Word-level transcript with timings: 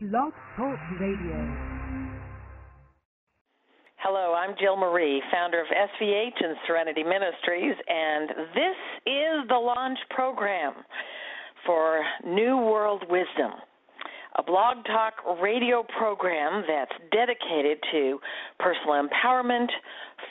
Blog 0.00 0.32
Talk 0.56 0.78
Radio. 0.98 1.56
Hello, 3.96 4.32
I'm 4.32 4.54
Jill 4.58 4.78
Marie, 4.78 5.22
founder 5.30 5.60
of 5.60 5.66
SVH 5.66 6.42
and 6.42 6.56
Serenity 6.66 7.02
Ministries, 7.02 7.76
and 7.86 8.30
this 8.54 8.76
is 9.04 9.48
the 9.48 9.58
launch 9.60 9.98
program 10.08 10.72
for 11.66 12.02
New 12.24 12.56
World 12.56 13.04
Wisdom, 13.10 13.52
a 14.38 14.42
blog 14.42 14.78
talk 14.86 15.38
radio 15.38 15.84
program 15.98 16.64
that's 16.66 16.98
dedicated 17.12 17.76
to 17.92 18.18
personal 18.58 19.06
empowerment, 19.06 19.68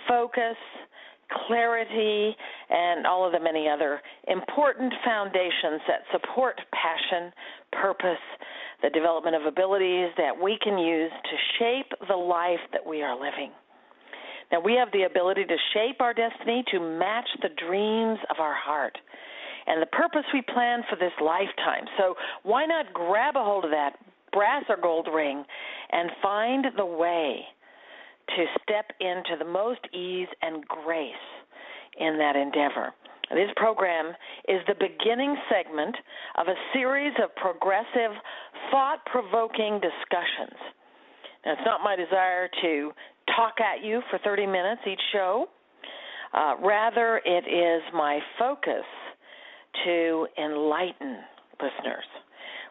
focus, 0.07 0.57
clarity, 1.47 2.36
and 2.71 3.05
all 3.05 3.23
of 3.23 3.33
the 3.33 3.39
many 3.39 3.70
other 3.70 4.01
important 4.27 4.91
foundations 5.05 5.79
that 5.88 6.01
support 6.11 6.59
passion, 6.73 7.31
purpose, 7.71 8.17
the 8.82 8.89
development 8.89 9.36
of 9.36 9.46
abilities 9.46 10.09
that 10.18 10.32
we 10.41 10.57
can 10.61 10.77
use 10.77 11.11
to 11.11 11.36
shape 11.60 11.92
the 12.07 12.15
life 12.15 12.60
that 12.71 12.86
we 12.86 13.01
are 13.01 13.15
living. 13.15 13.51
Now, 14.51 14.60
we 14.61 14.74
have 14.74 14.92
the 14.92 15.04
ability 15.04 15.46
to 15.46 15.57
shape 15.74 16.01
our 16.01 16.14
destiny 16.14 16.64
to 16.71 16.79
match 16.79 17.28
the 17.42 17.50
dreams 17.68 18.18
of 18.29 18.39
our 18.39 18.56
heart 18.56 18.97
and 19.68 19.82
the 19.82 19.86
purpose 19.87 20.25
we 20.34 20.42
plan 20.42 20.82
for 20.89 20.96
this 20.96 21.14
lifetime. 21.21 21.86
So, 21.97 22.15
why 22.43 22.65
not 22.65 22.93
grab 22.93 23.36
a 23.36 23.43
hold 23.43 23.65
of 23.65 23.71
that 23.71 23.93
brass 24.34 24.64
or 24.70 24.78
gold 24.82 25.07
ring 25.14 25.43
and 25.92 26.09
find 26.21 26.65
the 26.75 26.86
way 26.86 27.42
to 28.36 28.46
step 28.64 28.92
into 29.00 29.37
the 29.37 29.50
most 29.50 29.82
ease 29.93 30.28
and 30.42 30.65
grace 30.65 31.14
in 32.00 32.17
that 32.17 32.36
endeavor? 32.36 32.94
This 33.31 33.52
program 33.58 34.14
is 34.49 34.61
the 34.67 34.73
beginning 34.73 35.35
segment 35.49 35.95
of 36.38 36.47
a 36.47 36.55
series 36.73 37.13
of 37.23 37.33
progressive, 37.35 38.11
thought 38.72 39.05
provoking 39.05 39.80
discussions. 39.80 40.58
Now, 41.45 41.53
it's 41.53 41.61
not 41.66 41.81
my 41.83 41.95
desire 41.95 42.49
to 42.61 42.91
talk 43.36 43.56
at 43.61 43.86
you 43.86 44.02
for 44.09 44.19
30 44.23 44.47
minutes 44.47 44.81
each 44.89 45.02
show. 45.14 45.45
Uh, 46.33 46.56
rather, 46.61 47.22
it 47.23 47.45
is 47.47 47.81
my 47.94 48.19
focus 48.38 48.86
to 49.86 50.28
enlighten 50.38 51.19
listeners 51.61 52.06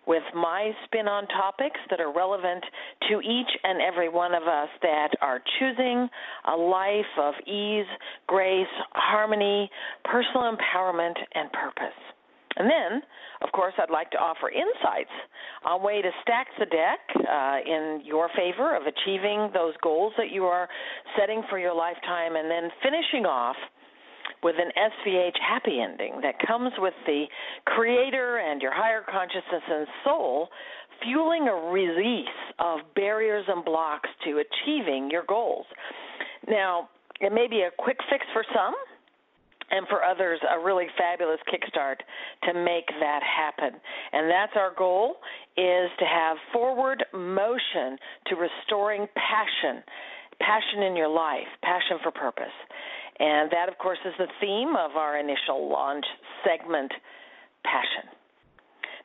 with 0.09 0.23
my 0.35 0.73
spin 0.87 1.07
on 1.07 1.29
topics 1.29 1.79
that 1.91 2.01
are 2.01 2.13
relevant 2.13 2.65
to 3.11 3.21
each 3.21 3.53
and 3.63 3.83
every 3.83 4.09
one 4.09 4.35
of 4.35 4.45
us 4.45 4.69
that 4.81 5.11
are 5.21 5.41
choosing 5.61 6.09
a 6.51 6.57
life 6.57 7.13
of 7.21 7.35
ease, 7.47 7.87
grace, 8.27 8.67
harmony, 8.93 9.71
personal 10.05 10.51
empowerment, 10.51 11.15
and 11.35 11.53
purpose. 11.53 12.01
And 12.57 12.69
then, 12.69 13.03
of 13.43 13.53
course, 13.53 13.75
I'd 13.79 13.91
like 13.91 14.11
to 14.13 14.19
offer 14.19 14.51
insights 14.51 15.15
on 15.65 15.85
way 15.85 16.03
to 16.03 16.11
stack 16.23 16.49
the 16.59 16.67
deck 16.67 16.99
uh, 17.15 17.59
in 17.65 18.01
your 18.05 18.29
favor 18.35 18.75
of 18.75 18.83
achieving 18.83 19.51
those 19.55 19.75
goals 19.83 20.13
that 20.17 20.33
you 20.33 20.45
are 20.45 20.69
setting 21.19 21.43
for 21.49 21.59
your 21.59 21.75
lifetime, 21.75 22.35
and 22.35 22.51
then 22.51 22.71
finishing 22.83 23.27
off 23.27 23.57
with 24.43 24.57
an 24.59 24.71
SVH 24.77 25.39
happy 25.41 25.81
ending 25.81 26.21
that 26.23 26.35
comes 26.47 26.73
with 26.79 26.95
the 27.07 27.25
creator 27.67 28.39
and 28.39 28.63
your 28.63 28.73
higher 28.75 29.05
consciousness 29.09 29.63
and 29.69 29.87
soul 30.05 30.49
fueling 31.03 31.49
a 31.49 31.71
release 31.71 32.27
of 32.59 32.81
barriers 32.95 33.45
and 33.49 33.65
blocks 33.65 34.09
to 34.25 34.43
achieving 34.43 35.09
your 35.11 35.25
goals. 35.29 35.67
Now, 36.49 36.89
it 37.21 37.33
may 37.33 37.47
be 37.49 37.63
a 37.63 37.71
quick 37.79 37.99
fix 38.11 38.25
for 38.33 38.45
some, 38.55 38.75
and 39.71 39.87
for 39.89 40.03
others 40.03 40.41
a 40.51 40.59
really 40.59 40.87
fabulous 40.97 41.41
kickstart 41.53 41.97
to 42.45 42.55
make 42.55 42.87
that 43.01 43.21
happen. 43.23 43.79
And 44.13 44.31
that's 44.31 44.53
our 44.57 44.73
goal 44.77 45.17
is 45.57 45.91
to 45.99 46.05
have 46.05 46.37
forward 46.53 47.05
motion 47.13 47.99
to 48.29 48.37
restoring 48.37 49.07
passion, 49.15 49.83
passion 50.41 50.83
in 50.85 50.97
your 50.97 51.09
life, 51.09 51.49
passion 51.63 51.99
for 52.03 52.11
purpose. 52.11 52.55
And 53.21 53.51
that, 53.51 53.69
of 53.69 53.79
course, 53.79 53.99
is 54.05 54.15
the 54.19 54.29
theme 54.41 54.77
of 54.77 54.97
our 54.97 55.19
initial 55.19 55.69
launch 55.71 56.05
segment, 56.45 56.93
Passion. 57.65 58.11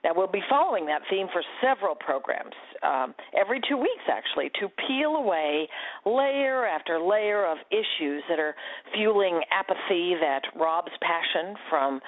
Now, 0.03 0.11
we'll 0.13 0.27
be 0.27 0.43
following 0.49 0.85
that 0.87 1.01
theme 1.09 1.27
for 1.31 1.41
several 1.61 1.95
programs, 1.95 2.53
um, 2.83 3.15
every 3.39 3.61
two 3.67 3.77
weeks 3.77 4.03
actually, 4.11 4.51
to 4.59 4.67
peel 4.85 5.15
away 5.15 5.67
layer 6.05 6.67
after 6.67 6.99
layer 6.99 7.45
of 7.49 7.57
issues 7.71 8.21
that 8.27 8.37
are 8.37 8.53
fueling 8.93 9.41
apathy 9.49 10.15
that 10.19 10.41
robs 10.59 10.91
passion 11.01 11.55
from, 11.69 12.01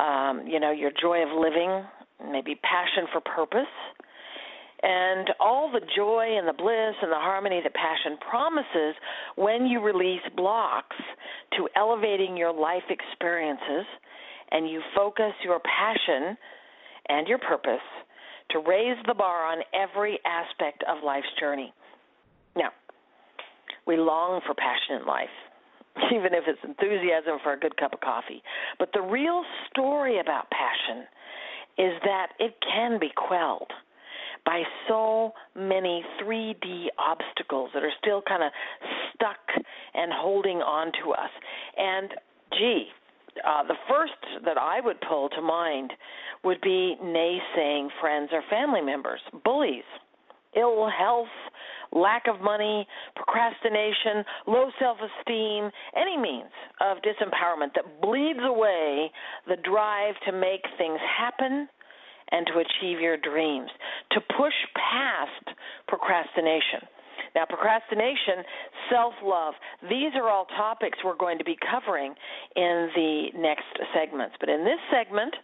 um, 0.00 0.46
you 0.48 0.58
know, 0.58 0.72
your 0.72 0.90
joy 1.00 1.22
of 1.22 1.28
living, 1.38 1.84
maybe 2.32 2.56
passion 2.56 3.06
for 3.12 3.20
purpose 3.20 3.70
and 4.82 5.28
all 5.40 5.70
the 5.72 5.80
joy 5.96 6.36
and 6.38 6.46
the 6.46 6.52
bliss 6.52 6.94
and 7.02 7.10
the 7.10 7.16
harmony 7.16 7.60
that 7.62 7.74
passion 7.74 8.16
promises 8.28 8.94
when 9.36 9.66
you 9.66 9.80
release 9.80 10.22
blocks 10.36 10.96
to 11.56 11.68
elevating 11.74 12.36
your 12.36 12.52
life 12.52 12.84
experiences 12.88 13.86
and 14.50 14.68
you 14.70 14.80
focus 14.94 15.32
your 15.44 15.60
passion 15.60 16.36
and 17.08 17.26
your 17.26 17.38
purpose 17.38 17.84
to 18.50 18.60
raise 18.60 18.96
the 19.06 19.14
bar 19.14 19.44
on 19.46 19.62
every 19.74 20.18
aspect 20.24 20.84
of 20.88 21.04
life's 21.04 21.26
journey. 21.40 21.72
Now, 22.56 22.70
we 23.86 23.96
long 23.96 24.40
for 24.46 24.54
passion 24.54 25.02
in 25.02 25.06
life, 25.06 25.34
even 26.14 26.34
if 26.34 26.44
it's 26.46 26.60
enthusiasm 26.62 27.38
for 27.42 27.52
a 27.52 27.58
good 27.58 27.76
cup 27.76 27.92
of 27.92 28.00
coffee. 28.00 28.42
But 28.78 28.90
the 28.94 29.02
real 29.02 29.42
story 29.70 30.20
about 30.20 30.46
passion 30.50 31.04
is 31.78 31.92
that 32.04 32.28
it 32.38 32.54
can 32.62 32.98
be 33.00 33.10
quelled 33.14 33.70
by 34.48 34.62
so 34.88 35.32
many 35.54 36.02
3D 36.22 36.86
obstacles 36.98 37.68
that 37.74 37.82
are 37.82 37.92
still 38.00 38.22
kind 38.26 38.42
of 38.42 38.50
stuck 39.14 39.36
and 39.92 40.10
holding 40.10 40.62
on 40.62 40.90
to 41.04 41.12
us. 41.12 41.28
And 41.76 42.08
gee, 42.58 42.86
uh, 43.46 43.64
the 43.64 43.74
first 43.86 44.44
that 44.46 44.56
I 44.56 44.80
would 44.80 44.96
pull 45.06 45.28
to 45.28 45.42
mind 45.42 45.92
would 46.44 46.62
be 46.62 46.96
naysaying 47.04 47.88
friends 48.00 48.30
or 48.32 48.42
family 48.48 48.80
members, 48.80 49.20
bullies, 49.44 49.84
ill 50.56 50.88
health, 50.88 51.28
lack 51.92 52.22
of 52.26 52.40
money, 52.40 52.86
procrastination, 53.16 54.24
low 54.46 54.70
self 54.80 54.96
esteem, 54.96 55.70
any 55.94 56.16
means 56.16 56.48
of 56.80 56.96
disempowerment 56.98 57.74
that 57.74 58.00
bleeds 58.00 58.40
away 58.42 59.10
the 59.46 59.56
drive 59.56 60.14
to 60.24 60.32
make 60.32 60.62
things 60.78 60.98
happen 61.18 61.68
and 62.30 62.46
to 62.46 62.60
achieve 62.60 63.00
your 63.00 63.16
dreams, 63.16 63.70
to 64.12 64.20
push 64.36 64.54
past 64.74 65.56
procrastination. 65.86 66.86
Now, 67.34 67.44
procrastination, 67.48 68.44
self 68.90 69.14
love, 69.22 69.54
these 69.82 70.12
are 70.16 70.28
all 70.28 70.46
topics 70.56 70.98
we're 71.04 71.16
going 71.16 71.38
to 71.38 71.44
be 71.44 71.56
covering 71.70 72.14
in 72.56 72.88
the 72.94 73.26
next 73.36 73.68
segments. 73.94 74.34
But 74.40 74.48
in 74.48 74.64
this 74.64 74.80
segment, 74.90 75.34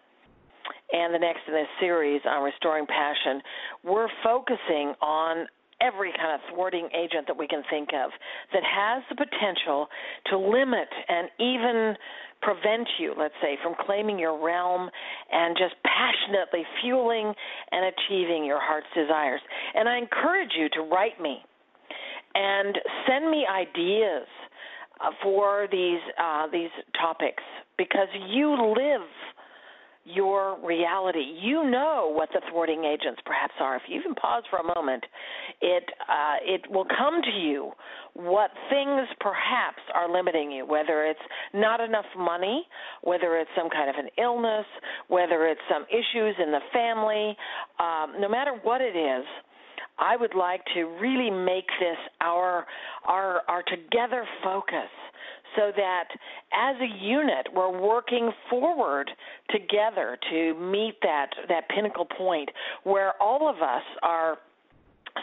and 0.93 1.15
the 1.15 1.19
next 1.19 1.41
in 1.47 1.55
this 1.55 1.69
series 1.81 2.21
on 2.25 2.43
restoring 2.43 2.87
passion, 2.87 3.43
we're 3.83 4.09
focusing 4.22 4.95
on 5.03 5.47
every 5.81 6.12
kind 6.12 6.34
of 6.34 6.41
thwarting 6.55 6.89
agent 6.95 7.27
that 7.27 7.37
we 7.37 7.47
can 7.47 7.62
think 7.69 7.91
of 7.93 8.11
that 8.53 8.62
has 8.62 9.03
the 9.11 9.16
potential 9.16 9.89
to 10.27 10.39
limit 10.39 10.89
and 11.09 11.28
even 11.39 11.95
prevent 12.44 12.87
you, 12.99 13.15
let's 13.19 13.34
say, 13.41 13.56
from 13.62 13.75
claiming 13.87 14.19
your 14.19 14.44
realm 14.44 14.91
and 15.32 15.56
just 15.56 15.75
passionately 15.82 16.62
fueling 16.82 17.32
and 17.72 17.93
achieving 17.93 18.44
your 18.44 18.60
heart's 18.60 18.87
desires. 18.94 19.41
And 19.75 19.88
I 19.88 19.99
encourage 19.99 20.53
you 20.56 20.69
to 20.71 20.81
write 20.83 21.21
me 21.21 21.38
and 22.34 22.77
send 23.09 23.31
me 23.31 23.47
ideas 23.50 24.27
uh, 25.00 25.10
for 25.22 25.66
these 25.72 26.00
uh, 26.22 26.47
these 26.53 26.71
topics 27.00 27.43
because 27.77 28.09
you 28.28 28.53
live 28.77 29.09
your 30.04 30.59
reality. 30.65 31.25
You 31.41 31.69
know 31.70 32.12
what 32.15 32.28
the 32.32 32.41
thwarting 32.50 32.84
agents 32.84 33.20
perhaps 33.25 33.54
are. 33.60 33.76
If 33.76 33.82
you 33.88 33.98
even 33.98 34.15
pause 34.15 34.42
for 34.50 34.59
a 34.59 34.75
moment, 34.75 35.04
it 35.60 35.84
uh, 36.09 36.36
it 36.42 36.71
will 36.71 36.84
come 36.84 37.22
to 37.22 37.30
you 37.30 37.72
what 38.12 38.51
things 38.71 39.09
perhaps 39.21 39.80
are 39.95 40.12
limiting 40.12 40.53
you. 40.53 40.66
Whether 40.66 41.04
it's 41.04 41.21
not 41.54 41.80
enough 41.80 42.04
money, 42.18 42.66
whether 43.03 43.39
it's 43.39 43.51
some 43.56 43.71
kind 43.71 43.89
of 43.89 43.97
an 43.97 44.10
illness, 44.22 44.66
whether 45.09 45.47
it's 45.47 45.60
some 45.71 45.84
issues 45.89 46.34
in 46.42 46.53
the 46.53 46.60
family. 46.72 47.36
Um, 47.78 48.21
no 48.21 48.28
matter 48.28 48.53
what 48.62 48.80
it 48.80 48.97
is. 48.97 49.24
I 49.97 50.16
would 50.16 50.34
like 50.34 50.60
to 50.74 50.86
really 51.00 51.30
make 51.30 51.66
this 51.78 51.97
our 52.21 52.66
our 53.07 53.42
our 53.47 53.62
together 53.62 54.27
focus 54.42 54.91
so 55.56 55.72
that 55.77 56.09
as 56.53 56.77
a 56.80 57.04
unit 57.04 57.48
we're 57.54 57.80
working 57.80 58.30
forward 58.51 59.10
together 59.51 60.16
to 60.30 60.54
meet 60.54 60.95
that 61.03 61.30
that 61.48 61.68
pinnacle 61.68 62.06
point 62.06 62.48
where 62.84 63.12
all 63.22 63.48
of 63.48 63.56
us 63.56 63.83
are 64.03 64.39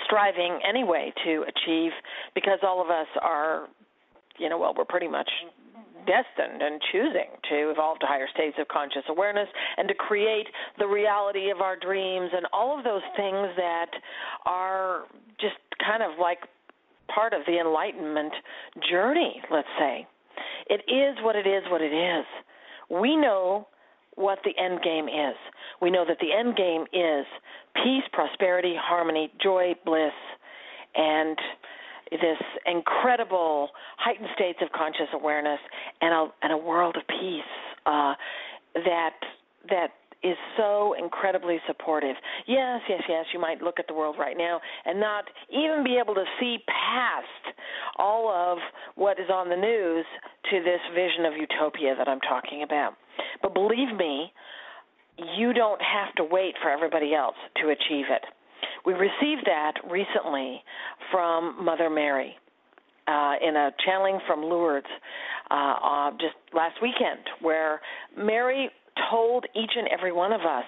striving 0.06 0.60
anyway 0.68 1.14
to 1.24 1.44
achieve 1.44 1.92
because 2.34 2.60
all 2.64 2.82
of 2.82 2.90
us 2.90 3.08
are 3.22 3.68
you 4.38 4.50
know 4.50 4.58
well 4.58 4.74
we're 4.78 4.86
pretty 4.86 5.08
much 5.08 5.30
destined 6.06 6.62
and 6.62 6.82
choosing 6.92 7.30
to 7.50 7.70
evolve 7.70 8.00
to 8.00 8.06
higher 8.06 8.28
states 8.34 8.58
of 8.60 8.68
conscious 8.68 9.04
awareness 9.10 9.48
and 9.78 9.88
to 9.88 9.94
create 9.94 10.48
the 10.80 10.88
reality 10.88 11.50
of 11.52 11.62
our 11.62 11.76
dreams 11.78 12.30
and 12.34 12.46
all 12.54 12.78
of 12.78 12.84
those 12.84 13.04
things 13.16 13.50
that 13.56 13.92
are 14.46 15.04
just 15.40 15.58
kind 15.86 16.02
of 16.04 16.18
like 16.20 16.40
part 17.14 17.34
of 17.34 17.42
the 17.46 17.60
enlightenment 17.60 18.34
journey, 18.90 19.42
let's 19.52 19.68
say. 19.78 20.08
It 20.72 20.82
is 20.90 21.18
what 21.22 21.36
it 21.36 21.46
is, 21.46 21.64
what 21.70 21.82
it 21.82 21.94
is. 21.94 22.26
We 22.90 23.18
know 23.18 23.68
what 24.16 24.40
the 24.46 24.52
end 24.58 24.82
game 24.82 25.08
is. 25.08 25.36
We 25.82 25.92
know 25.92 26.06
that 26.08 26.18
the 26.22 26.32
end 26.32 26.56
game 26.56 26.84
is 26.94 27.26
peace, 27.76 28.04
prosperity, 28.14 28.76
harmony, 28.80 29.32
joy, 29.44 29.74
bliss, 29.86 30.14
and 30.96 31.38
this 32.12 32.38
incredible 32.66 33.70
heightened 33.98 34.30
states 34.34 34.60
of 34.62 34.72
conscious 34.72 35.08
awareness 35.14 35.60
and 36.02 36.14
a 36.14 36.28
and 36.42 36.54
a 36.54 36.58
world 36.58 36.96
of 36.96 37.04
peace 37.08 37.44
uh, 37.86 38.14
that 38.76 39.16
that 39.70 39.90
is 40.24 40.38
so 40.56 40.94
incredibly 40.98 41.58
supportive. 41.68 42.16
Yes, 42.48 42.82
yes, 42.88 43.02
yes, 43.10 43.26
you 43.34 43.40
might 43.40 43.62
look 43.62 43.80
at 43.80 43.88
the 43.88 43.94
world 43.94 44.18
right 44.20 44.38
now 44.38 44.62
and 44.86 45.00
not 45.00 45.26
even 45.50 45.84
be 45.84 45.98
able 45.98 46.14
to 46.14 46.26
see 46.40 46.58
past 46.68 47.56
all 47.98 48.30
of 48.30 48.60
what 48.96 49.20
is 49.20 49.30
on 49.32 49.50
the 49.50 49.56
news 49.56 50.06
to 50.50 50.60
this 50.64 50.82
vision 50.96 51.26
of 51.26 51.34
utopia 51.34 51.96
that 51.98 52.08
I'm 52.08 52.22
talking 52.22 52.64
about. 52.64 52.94
But 53.42 53.54
believe 53.54 53.96
me, 53.96 54.32
you 55.38 55.54
don't 55.54 55.82
have 55.82 56.14
to 56.16 56.24
wait 56.24 56.56
for 56.62 56.70
everybody 56.70 57.14
else 57.14 57.36
to 57.62 57.70
achieve 57.70 58.06
it. 58.10 58.24
We 58.86 58.94
received 58.94 59.46
that 59.46 59.74
recently 59.90 60.64
from 61.12 61.64
Mother 61.64 61.90
Mary 61.90 62.36
uh, 63.08 63.34
in 63.42 63.56
a 63.56 63.72
channeling 63.86 64.20
from 64.28 64.42
Lourdes 64.42 64.88
uh, 65.50 65.54
uh, 65.54 66.12
just 66.12 66.36
last 66.54 66.76
weekend, 66.82 67.20
where 67.42 67.82
Mary 68.18 68.70
told 69.10 69.46
each 69.56 69.72
and 69.76 69.88
every 69.88 70.12
one 70.12 70.32
of 70.32 70.42
us 70.42 70.66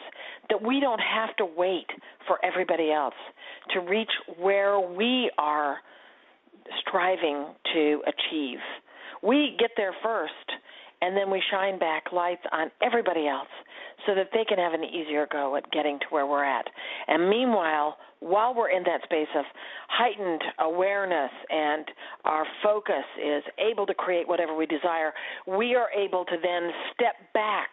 that 0.50 0.62
we 0.62 0.80
don't 0.80 1.00
have 1.00 1.36
to 1.38 1.46
wait 1.46 1.88
for 2.28 2.44
everybody 2.44 2.92
else 2.92 3.14
to 3.74 3.80
reach 3.80 4.10
where 4.40 4.80
we 4.80 5.32
are 5.38 5.78
striving 6.88 7.48
to 7.74 8.02
achieve. 8.08 8.60
We 9.24 9.56
get 9.58 9.72
there 9.78 9.94
first, 10.04 10.34
and 11.02 11.16
then 11.16 11.32
we 11.32 11.42
shine 11.52 11.80
back 11.80 12.12
lights 12.12 12.44
on 12.52 12.72
everybody 12.82 13.28
else 13.28 13.48
so 14.06 14.16
that 14.16 14.30
they 14.34 14.44
can 14.46 14.58
have 14.58 14.74
an 14.74 14.84
easier 14.84 15.28
go 15.32 15.56
at 15.56 15.70
getting 15.72 16.00
to 16.00 16.06
where 16.10 16.26
we're 16.26 16.44
at. 16.44 16.66
And 17.08 17.30
meanwhile, 17.30 17.98
while 18.20 18.54
we're 18.54 18.70
in 18.70 18.84
that 18.84 19.04
space 19.04 19.28
of 19.36 19.46
heightened 19.90 20.42
awareness 20.60 21.32
and 21.50 21.86
our 22.26 22.46
focus 22.62 23.04
is 23.22 23.44
able 23.60 23.86
to 23.86 23.94
create 23.94 24.28
whatever 24.28 24.56
we 24.56 24.66
desire, 24.66 25.14
we 25.48 25.76
are 25.76 25.90
able 25.92 26.26
to 26.26 26.36
then 26.42 26.70
step 26.94 27.16
back 27.34 27.70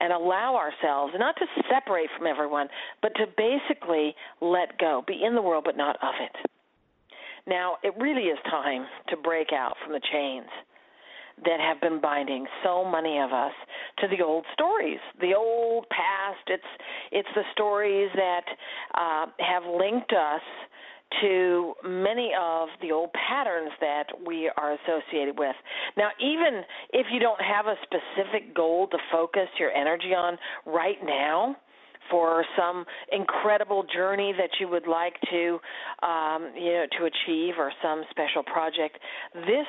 and 0.00 0.12
allow 0.12 0.56
ourselves 0.56 1.12
not 1.18 1.36
to 1.36 1.46
separate 1.70 2.08
from 2.16 2.26
everyone, 2.26 2.68
but 3.02 3.12
to 3.16 3.26
basically 3.36 4.14
let 4.40 4.78
go, 4.78 5.04
be 5.06 5.20
in 5.24 5.34
the 5.34 5.42
world 5.42 5.64
but 5.64 5.76
not 5.76 5.96
of 6.02 6.14
it. 6.20 6.50
Now, 7.46 7.76
it 7.82 7.94
really 7.98 8.24
is 8.24 8.38
time 8.50 8.86
to 9.08 9.16
break 9.16 9.52
out 9.52 9.74
from 9.84 9.92
the 9.92 10.00
chains 10.12 10.48
that 11.44 11.60
have 11.60 11.80
been 11.80 12.00
binding 12.00 12.46
so 12.62 12.84
many 12.84 13.18
of 13.18 13.32
us 13.32 13.52
to 13.98 14.08
the 14.08 14.22
old 14.22 14.44
stories, 14.52 14.98
the 15.20 15.34
old 15.34 15.86
past. 15.88 16.44
It's 16.48 16.62
it's 17.12 17.28
the 17.34 17.42
stories 17.52 18.10
that 18.14 18.44
uh, 18.94 19.26
have 19.38 19.62
linked 19.64 20.12
us 20.12 20.42
to 21.22 21.74
many 21.84 22.32
of 22.40 22.68
the 22.80 22.92
old 22.92 23.10
patterns 23.12 23.72
that 23.80 24.04
we 24.24 24.50
are 24.56 24.74
associated 24.74 25.38
with. 25.38 25.56
Now, 25.96 26.10
even 26.20 26.62
if 26.92 27.06
you 27.12 27.18
don't 27.18 27.40
have 27.40 27.66
a 27.66 27.74
specific 27.82 28.54
goal 28.54 28.86
to 28.88 28.98
focus 29.10 29.48
your 29.58 29.72
energy 29.72 30.14
on 30.14 30.38
right 30.66 30.98
now, 31.04 31.56
for 32.10 32.44
some 32.56 32.84
incredible 33.12 33.84
journey 33.94 34.34
that 34.36 34.50
you 34.58 34.68
would 34.68 34.86
like 34.86 35.14
to 35.30 35.58
um, 36.06 36.52
you 36.56 36.72
know 36.72 36.86
to 36.98 37.04
achieve 37.04 37.54
or 37.58 37.72
some 37.82 38.02
special 38.10 38.42
project. 38.42 38.98
This 39.34 39.66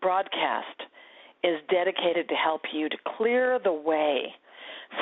broadcast 0.00 0.82
is 1.44 1.60
dedicated 1.70 2.28
to 2.28 2.34
help 2.34 2.62
you 2.72 2.88
to 2.88 2.96
clear 3.16 3.58
the 3.62 3.72
way 3.72 4.34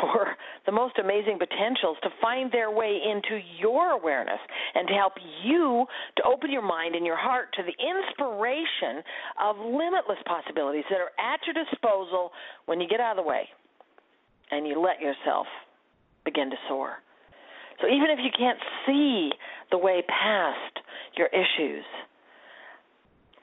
for 0.01 0.37
the 0.67 0.73
most 0.73 0.99
amazing 0.99 1.39
potentials 1.39 1.97
to 2.03 2.11
find 2.21 2.51
their 2.51 2.71
way 2.71 2.99
into 3.05 3.41
your 3.59 3.93
awareness 3.93 4.41
and 4.75 4.89
to 4.89 4.95
help 4.95 5.13
you 5.45 5.87
to 6.17 6.23
open 6.25 6.51
your 6.51 6.63
mind 6.63 6.95
and 6.95 7.07
your 7.07 7.17
heart 7.17 7.49
to 7.55 7.63
the 7.63 7.75
inspiration 7.79 9.03
of 9.41 9.57
limitless 9.59 10.19
possibilities 10.27 10.85
that 10.91 10.99
are 10.99 11.15
at 11.19 11.41
your 11.47 11.55
disposal 11.65 12.31
when 12.67 12.81
you 12.81 12.89
get 12.89 13.01
out 13.01 13.17
of 13.17 13.25
the 13.25 13.29
way 13.29 13.49
and 14.51 14.67
you 14.67 14.81
let 14.81 15.01
yourself 15.01 15.47
begin 16.27 16.51
to 16.51 16.57
soar. 16.69 16.99
So 17.81 17.87
even 17.87 18.11
if 18.11 18.19
you 18.23 18.31
can't 18.37 18.59
see 18.85 19.31
the 19.71 19.79
way 19.79 20.03
past 20.09 20.85
your 21.17 21.29
issues, 21.29 21.85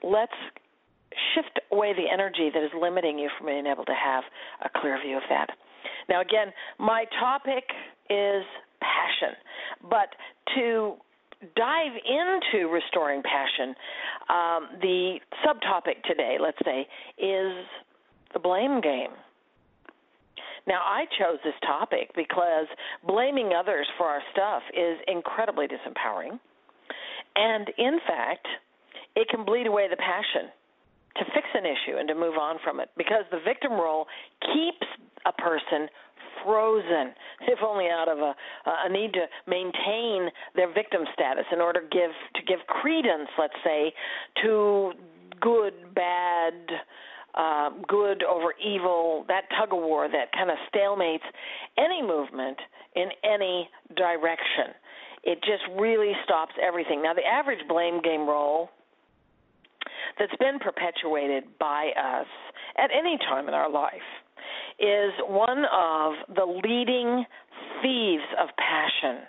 let's 0.02 0.32
shift 1.34 1.58
away 1.72 1.92
the 1.94 2.12
energy 2.12 2.50
that 2.52 2.62
is 2.62 2.70
limiting 2.78 3.18
you 3.18 3.28
from 3.38 3.46
being 3.46 3.66
able 3.66 3.84
to 3.84 3.94
have 3.94 4.24
a 4.64 4.80
clear 4.80 4.98
view 5.04 5.16
of 5.16 5.22
that. 5.28 5.48
Now, 6.08 6.20
again, 6.20 6.52
my 6.78 7.04
topic 7.18 7.64
is 8.10 8.44
passion, 8.80 9.34
but 9.88 10.08
to 10.56 10.94
dive 11.56 11.92
into 12.06 12.68
restoring 12.68 13.22
passion, 13.22 13.74
um, 14.28 14.68
the 14.80 15.16
subtopic 15.44 16.02
today, 16.04 16.36
let's 16.40 16.58
say, 16.64 16.86
is 17.18 17.52
the 18.32 18.40
blame 18.40 18.80
game. 18.80 19.12
Now, 20.66 20.80
I 20.82 21.04
chose 21.18 21.38
this 21.44 21.54
topic 21.66 22.10
because 22.16 22.66
blaming 23.06 23.52
others 23.52 23.86
for 23.98 24.06
our 24.06 24.22
stuff 24.32 24.62
is 24.72 24.98
incredibly 25.08 25.66
disempowering. 25.66 26.38
And 27.36 27.70
in 27.78 27.98
fact, 28.06 28.46
it 29.16 29.28
can 29.28 29.44
bleed 29.44 29.66
away 29.66 29.88
the 29.88 29.96
passion 29.96 30.50
to 31.16 31.24
fix 31.34 31.46
an 31.54 31.64
issue 31.64 31.98
and 31.98 32.08
to 32.08 32.14
move 32.14 32.36
on 32.38 32.56
from 32.64 32.80
it 32.80 32.90
because 32.96 33.24
the 33.30 33.38
victim 33.44 33.72
role 33.72 34.06
keeps 34.52 34.86
a 35.26 35.32
person 35.32 35.88
frozen, 36.44 37.14
if 37.42 37.58
only 37.64 37.86
out 37.86 38.08
of 38.08 38.18
a, 38.18 38.34
a 38.66 38.88
need 38.90 39.12
to 39.12 39.26
maintain 39.46 40.28
their 40.56 40.72
victim 40.72 41.02
status 41.14 41.44
in 41.52 41.60
order 41.60 41.80
give 41.80 42.10
to 42.34 42.42
give 42.46 42.58
credence, 42.66 43.28
let's 43.38 43.54
say, 43.64 43.92
to 44.42 44.92
good, 45.40 45.74
bad, 45.94 46.54
uh, 47.36 47.70
good 47.88 48.22
over 48.22 48.54
evil, 48.64 49.24
that 49.28 49.42
tug 49.58 49.72
of 49.72 49.78
war 49.82 50.08
that 50.08 50.32
kind 50.32 50.50
of 50.50 50.56
stalemates 50.72 51.24
any 51.78 52.02
movement 52.02 52.58
in 52.94 53.08
any 53.24 53.68
direction. 53.96 54.74
It 55.24 55.38
just 55.40 55.62
really 55.78 56.12
stops 56.24 56.52
everything. 56.62 57.02
Now, 57.02 57.14
the 57.14 57.24
average 57.24 57.66
blame 57.68 58.00
game 58.02 58.28
role 58.28 58.68
that's 60.18 60.34
been 60.38 60.58
perpetuated 60.58 61.44
by 61.58 61.90
us 61.98 62.26
at 62.78 62.90
any 62.96 63.18
time 63.18 63.48
in 63.48 63.54
our 63.54 63.70
life 63.70 63.92
is 64.78 65.12
one 65.26 65.64
of 65.72 66.12
the 66.34 66.44
leading 66.44 67.24
thieves 67.82 68.24
of 68.40 68.48
passion. 68.56 69.26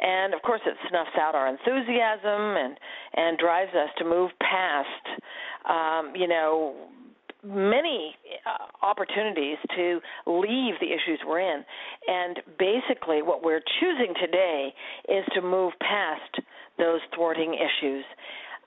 And 0.00 0.34
of 0.34 0.42
course, 0.42 0.60
it 0.66 0.74
snuffs 0.88 1.16
out 1.20 1.34
our 1.34 1.48
enthusiasm 1.48 2.56
and 2.56 2.76
and 3.14 3.38
drives 3.38 3.74
us 3.74 3.90
to 3.98 4.04
move 4.04 4.30
past, 4.40 5.22
um, 5.68 6.14
you 6.16 6.26
know, 6.26 6.74
many 7.44 8.14
uh, 8.46 8.84
opportunities 8.84 9.58
to 9.76 10.00
leave 10.26 10.74
the 10.80 10.88
issues 10.88 11.20
we're 11.26 11.40
in. 11.40 11.64
And 12.08 12.40
basically, 12.58 13.22
what 13.22 13.42
we're 13.42 13.62
choosing 13.80 14.14
today 14.20 14.72
is 15.08 15.24
to 15.34 15.42
move 15.42 15.72
past 15.80 16.40
those 16.78 17.00
thwarting 17.14 17.54
issues 17.54 18.04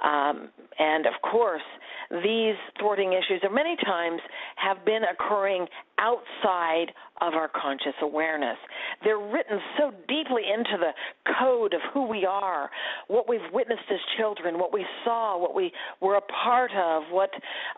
um, 0.04 0.50
and 0.80 1.06
of 1.06 1.14
course, 1.22 1.64
these 2.12 2.56
thwarting 2.80 3.14
issues 3.14 3.42
are 3.44 3.50
many 3.54 3.76
times 3.84 4.22
have 4.56 4.86
been 4.86 5.02
occurring 5.04 5.68
outside 6.00 6.94
of 7.22 7.34
our 7.34 7.50
conscious 7.50 7.96
awareness. 8.02 8.58
They're 9.04 9.18
written 9.18 9.60
so 9.78 9.92
deeply 10.08 10.44
into 10.54 10.78
the 10.78 10.92
code 11.40 11.74
of 11.74 11.82
who 11.94 12.08
we 12.08 12.26
are, 12.26 12.70
what 13.08 13.28
we've 13.28 13.42
witnessed 13.52 13.90
as 13.92 14.00
children, 14.18 14.60
what 14.60 14.72
we 14.72 14.86
saw, 15.04 15.38
what 15.38 15.56
we 15.56 15.72
were 16.00 16.16
a 16.16 16.22
part 16.22 16.72
of, 16.78 17.04
what 17.12 17.32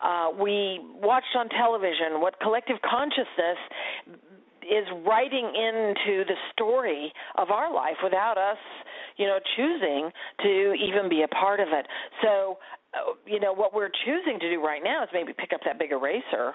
uh, 0.04 0.30
we 0.38 0.82
watched 1.02 1.36
on 1.38 1.48
television, 1.50 2.20
what 2.20 2.40
collective 2.42 2.78
consciousness 2.88 3.58
is 4.70 4.88
writing 5.06 5.46
into 5.46 6.24
the 6.26 6.36
story 6.54 7.12
of 7.38 7.50
our 7.50 7.74
life 7.74 7.98
without 8.04 8.38
us 8.38 8.58
you 9.20 9.28
know, 9.28 9.38
choosing 9.58 10.10
to 10.42 10.74
even 10.74 11.10
be 11.10 11.24
a 11.24 11.28
part 11.28 11.60
of 11.60 11.68
it. 11.72 11.86
So, 12.24 12.58
uh, 12.94 13.14
you 13.28 13.40
know, 13.40 13.54
what 13.54 13.74
we're 13.74 13.92
choosing 14.06 14.40
to 14.40 14.50
do 14.50 14.64
right 14.64 14.82
now 14.82 15.04
is 15.04 15.10
maybe 15.14 15.34
pick 15.38 15.52
up 15.54 15.60
that 15.66 15.78
big 15.78 15.92
eraser 15.92 16.54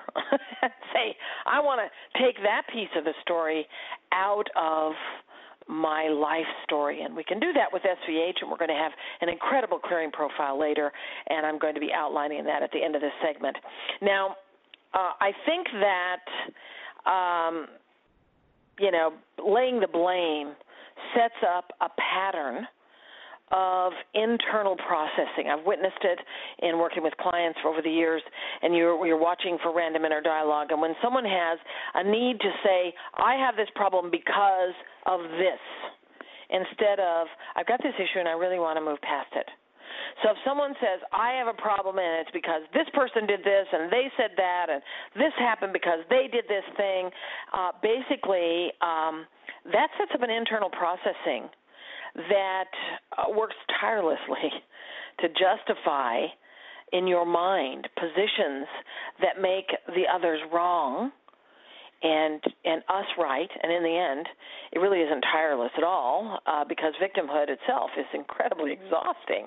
and 0.62 0.73
say, 0.94 1.14
I 1.47 1.61
want 1.61 1.80
to 1.85 2.18
take 2.23 2.37
that 2.42 2.62
piece 2.73 2.88
of 2.97 3.04
the 3.04 3.12
story 3.21 3.66
out 4.12 4.49
of 4.56 4.92
my 5.68 6.09
life 6.09 6.49
story. 6.64 7.02
And 7.02 7.14
we 7.14 7.23
can 7.23 7.38
do 7.38 7.52
that 7.52 7.68
with 7.71 7.83
SVH, 7.83 8.40
and 8.40 8.50
we're 8.50 8.59
going 8.59 8.75
to 8.75 8.83
have 8.83 8.92
an 9.21 9.28
incredible 9.28 9.78
clearing 9.78 10.11
profile 10.11 10.59
later, 10.59 10.90
and 11.28 11.47
I'm 11.47 11.59
going 11.59 11.75
to 11.75 11.80
be 11.80 11.90
outlining 11.94 12.44
that 12.44 12.62
at 12.62 12.73
the 12.73 12.83
end 12.83 12.97
of 12.97 13.02
this 13.02 13.12
segment. 13.23 13.56
Now, 14.00 14.37
uh, 14.94 15.12
I 15.21 15.33
think 15.44 15.66
that 15.80 16.25
um, 17.11 17.66
you 18.78 18.90
know 18.90 19.12
laying 19.45 19.81
the 19.81 19.88
blame 19.88 20.54
sets 21.14 21.35
up 21.57 21.73
a 21.81 21.88
pattern 22.00 22.66
of 23.52 23.93
internal 24.14 24.76
processing. 24.76 25.50
I've 25.52 25.64
witnessed 25.66 26.02
it 26.02 26.19
in 26.66 26.78
working 26.78 27.02
with 27.02 27.14
clients 27.19 27.59
over 27.64 27.83
the 27.83 27.90
years, 27.90 28.23
and 28.62 28.75
you're, 28.75 29.07
you're 29.07 29.19
watching 29.19 29.59
for 29.62 29.75
random 29.75 30.04
inner 30.04 30.21
dialogue. 30.21 30.69
And 30.71 30.81
when 30.81 30.95
someone 31.02 31.25
has 31.25 31.59
a 31.95 32.02
need 32.02 32.40
to 32.40 32.50
say, 32.64 32.95
I 33.14 33.37
have 33.37 33.54
this 33.57 33.69
problem 33.75 34.11
because 34.11 34.75
of 35.07 35.21
this, 35.21 35.61
instead 36.50 36.99
of, 37.00 37.26
I've 37.54 37.66
got 37.66 37.81
this 37.83 37.95
issue 37.97 38.19
and 38.19 38.28
I 38.28 38.33
really 38.33 38.59
want 38.59 38.76
to 38.78 38.85
move 38.85 39.00
past 39.02 39.31
it. 39.37 39.49
So 40.23 40.30
if 40.30 40.38
someone 40.44 40.75
says, 40.80 41.00
I 41.12 41.32
have 41.38 41.49
a 41.49 41.56
problem 41.61 41.99
and 41.99 42.20
it's 42.20 42.30
because 42.32 42.62
this 42.73 42.88
person 42.94 43.26
did 43.26 43.40
this 43.40 43.66
and 43.73 43.90
they 43.90 44.11
said 44.16 44.30
that 44.37 44.66
and 44.70 44.82
this 45.16 45.32
happened 45.38 45.73
because 45.73 46.00
they 46.11 46.28
did 46.30 46.44
this 46.49 46.64
thing, 46.76 47.11
uh, 47.52 47.73
basically 47.82 48.73
um, 48.80 49.26
that 49.73 49.88
sets 49.99 50.12
up 50.14 50.23
an 50.23 50.30
internal 50.30 50.70
processing 50.70 51.49
that 52.28 52.70
uh, 53.18 53.30
works 53.30 53.56
tirelessly 53.80 54.50
to 55.20 55.28
justify 55.28 56.26
in 56.92 57.06
your 57.06 57.26
mind 57.26 57.88
positions 57.99 58.66
that 59.20 59.40
make 59.40 59.66
the 59.88 60.04
others 60.12 60.40
wrong 60.52 61.11
and 62.02 62.40
and 62.64 62.82
us 62.88 63.06
right 63.18 63.50
and 63.62 63.72
in 63.72 63.82
the 63.82 63.96
end 63.96 64.26
it 64.72 64.78
really 64.78 65.00
isn't 65.00 65.22
tireless 65.32 65.70
at 65.76 65.84
all 65.84 66.40
uh, 66.46 66.64
because 66.64 66.92
victimhood 67.00 67.48
itself 67.48 67.90
is 67.98 68.06
incredibly 68.12 68.72
exhausting. 68.72 69.46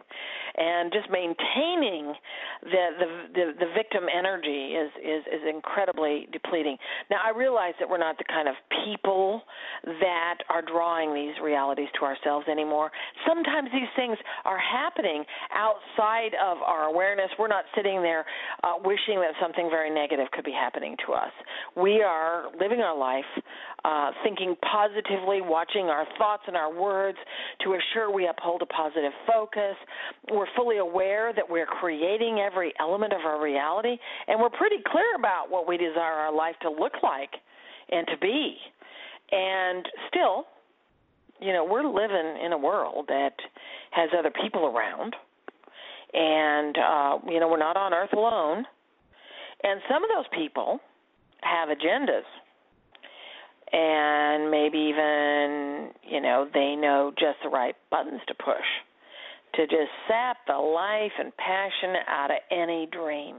And 0.56 0.92
just 0.92 1.10
maintaining 1.12 2.14
the, 2.64 2.86
the 3.00 3.08
the 3.34 3.46
the 3.60 3.70
victim 3.76 4.06
energy 4.08 4.74
is 4.74 4.90
is 5.04 5.24
is 5.28 5.44
incredibly 5.48 6.28
depleting. 6.32 6.78
Now 7.12 7.18
i 7.24 7.38
realize 7.38 7.74
that 7.80 7.90
we're 7.90 8.00
not 8.00 8.18
the 8.18 8.24
kind 8.24 8.48
of 8.48 8.56
people 8.86 9.42
that 9.84 10.38
are 10.50 10.62
drawing 10.62 11.14
these 11.14 11.36
realities 11.44 11.90
to 12.00 12.06
ourselves 12.06 12.48
anymore. 12.48 12.92
Sometimes 13.28 13.70
these 13.72 13.92
things 13.96 14.18
are 14.46 14.60
happening 14.60 15.24
outside 15.54 16.32
of 16.42 16.58
our 16.66 16.86
awareness. 16.86 17.30
We're 17.38 17.48
not 17.48 17.66
sitting 17.76 18.02
there 18.02 18.26
uh, 18.64 18.74
wishing 18.84 19.20
that 19.20 19.34
something 19.42 19.70
very 19.70 19.94
negative 19.94 20.28
could 20.32 20.46
be 20.46 20.52
happening 20.52 20.96
to 21.06 21.14
us. 21.14 21.32
We 21.76 22.02
are 22.02 22.37
living 22.60 22.80
our 22.80 22.98
life, 22.98 23.26
uh, 23.86 24.12
thinking 24.24 24.56
positively, 24.70 25.42
watching 25.42 25.86
our 25.86 26.06
thoughts 26.18 26.44
and 26.48 26.56
our 26.56 26.74
words 26.74 27.18
to 27.64 27.76
assure 27.76 28.12
we 28.12 28.28
uphold 28.28 28.62
a 28.62 28.66
positive 28.66 29.12
focus. 29.26 29.76
We're 30.32 30.48
fully 30.56 30.78
aware 30.78 31.34
that 31.34 31.48
we're 31.48 31.66
creating 31.66 32.40
every 32.40 32.74
element 32.80 33.14
of 33.14 33.22
our 33.26 33.42
reality, 33.42 33.98
and 34.28 34.40
we're 34.40 34.50
pretty 34.50 34.78
clear 34.88 35.16
about 35.18 35.50
what 35.50 35.68
we 35.68 35.78
desire 35.78 36.14
our 36.14 36.36
life 36.36 36.56
to 36.62 36.70
look 36.70 36.94
like 37.04 37.32
and 37.90 38.08
to 38.08 38.18
be. 38.18 38.58
And 39.32 39.86
still, 40.10 40.46
you 41.40 41.54
know, 41.54 41.66
we're 41.66 41.86
living 41.86 42.44
in 42.44 42.54
a 42.54 42.58
world 42.58 43.06
that 43.08 43.34
has 43.92 44.10
other 44.18 44.32
people 44.42 44.66
around, 44.66 45.16
and 46.14 46.78
uh, 46.78 47.18
you 47.30 47.40
know, 47.40 47.48
we're 47.48 47.58
not 47.58 47.78
on 47.78 47.94
Earth 47.94 48.14
alone. 48.14 48.66
And 49.64 49.82
some 49.90 50.04
of 50.04 50.10
those 50.14 50.26
people 50.36 50.80
have 51.48 51.70
agendas. 51.70 52.28
And 53.72 54.50
maybe 54.50 54.78
even 54.78 55.90
you 56.04 56.22
know 56.22 56.48
they 56.54 56.76
know 56.76 57.12
just 57.18 57.38
the 57.44 57.50
right 57.50 57.76
buttons 57.92 58.22
to 58.28 58.34
push. 58.34 58.68
To 59.56 59.66
just 59.66 59.92
sap 60.08 60.38
the 60.46 60.58
life 60.58 61.12
and 61.20 61.36
passion 61.38 61.96
out 62.08 62.32
of 62.32 62.38
any 62.52 62.88
dream 62.92 63.38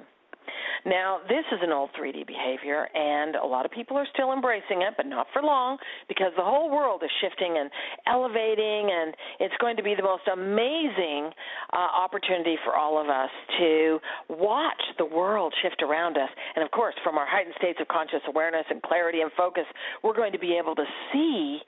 now, 0.86 1.18
this 1.28 1.44
is 1.52 1.58
an 1.62 1.72
old 1.72 1.90
3D 1.98 2.26
behavior, 2.26 2.88
and 2.94 3.34
a 3.36 3.46
lot 3.46 3.64
of 3.64 3.72
people 3.72 3.96
are 3.96 4.06
still 4.14 4.32
embracing 4.32 4.82
it, 4.82 4.94
but 4.96 5.06
not 5.06 5.26
for 5.32 5.42
long 5.42 5.78
because 6.08 6.32
the 6.36 6.44
whole 6.44 6.70
world 6.70 7.02
is 7.02 7.10
shifting 7.20 7.56
and 7.58 7.70
elevating, 8.06 8.90
and 8.90 9.14
it's 9.40 9.54
going 9.60 9.76
to 9.76 9.82
be 9.82 9.94
the 9.94 10.02
most 10.02 10.28
amazing 10.32 11.30
uh, 11.72 11.76
opportunity 11.76 12.56
for 12.64 12.76
all 12.76 13.00
of 13.00 13.08
us 13.08 13.30
to 13.58 13.98
watch 14.28 14.80
the 14.98 15.04
world 15.04 15.52
shift 15.62 15.82
around 15.82 16.16
us. 16.16 16.30
And 16.54 16.64
of 16.64 16.70
course, 16.70 16.94
from 17.02 17.18
our 17.18 17.26
heightened 17.26 17.54
states 17.58 17.78
of 17.80 17.88
conscious 17.88 18.22
awareness 18.28 18.64
and 18.70 18.82
clarity 18.82 19.20
and 19.20 19.30
focus, 19.36 19.64
we're 20.02 20.16
going 20.16 20.32
to 20.32 20.38
be 20.38 20.56
able 20.56 20.74
to 20.74 20.84
see 21.12 21.58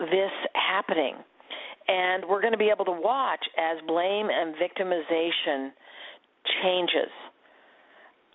this 0.00 0.32
happening. 0.54 1.16
And 1.88 2.24
we're 2.28 2.40
going 2.40 2.52
to 2.52 2.58
be 2.58 2.70
able 2.74 2.84
to 2.86 2.98
watch 2.98 3.44
as 3.56 3.78
blame 3.86 4.28
and 4.30 4.54
victimization 4.56 5.70
changes 6.62 7.10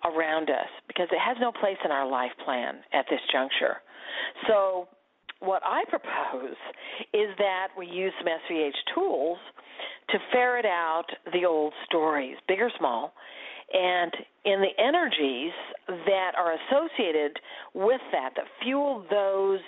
around 0.04 0.50
us 0.50 0.68
because 0.86 1.08
it 1.12 1.18
has 1.18 1.36
no 1.40 1.52
place 1.52 1.78
in 1.84 1.90
our 1.90 2.08
life 2.08 2.32
plan 2.44 2.76
at 2.92 3.06
this 3.10 3.20
juncture. 3.32 3.76
So, 4.46 4.88
what 5.40 5.62
I 5.64 5.82
propose 5.88 6.56
is 7.12 7.28
that 7.38 7.68
we 7.76 7.86
use 7.86 8.12
some 8.18 8.28
SVH 8.28 8.94
tools 8.94 9.38
to 10.10 10.18
ferret 10.30 10.64
out 10.64 11.06
the 11.32 11.44
old 11.44 11.72
stories, 11.86 12.36
big 12.46 12.60
or 12.60 12.70
small, 12.78 13.12
and 13.72 14.12
in 14.44 14.60
the 14.60 14.82
energies 14.82 15.52
that 15.88 16.32
are 16.36 16.54
associated 16.54 17.38
with 17.74 18.00
that, 18.12 18.30
that 18.36 18.44
fuel 18.62 19.04
those 19.10 19.60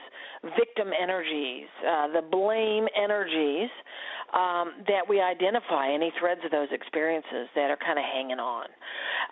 victim 0.58 0.88
energies, 1.00 1.66
uh, 1.88 2.08
the 2.08 2.22
blame 2.30 2.86
energies, 2.96 3.70
um, 4.34 4.82
that 4.90 5.06
we 5.08 5.20
identify 5.20 5.92
any 5.92 6.12
threads 6.18 6.40
of 6.44 6.50
those 6.50 6.68
experiences 6.72 7.46
that 7.54 7.70
are 7.70 7.78
kind 7.78 7.98
of 7.98 8.04
hanging 8.04 8.42
on, 8.42 8.66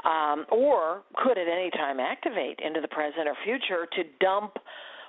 um, 0.06 0.46
or 0.50 1.02
could 1.16 1.36
at 1.36 1.48
any 1.48 1.70
time 1.70 1.98
activate 1.98 2.60
into 2.64 2.80
the 2.80 2.88
present 2.88 3.26
or 3.26 3.34
future 3.44 3.86
to 3.92 4.02
dump 4.20 4.54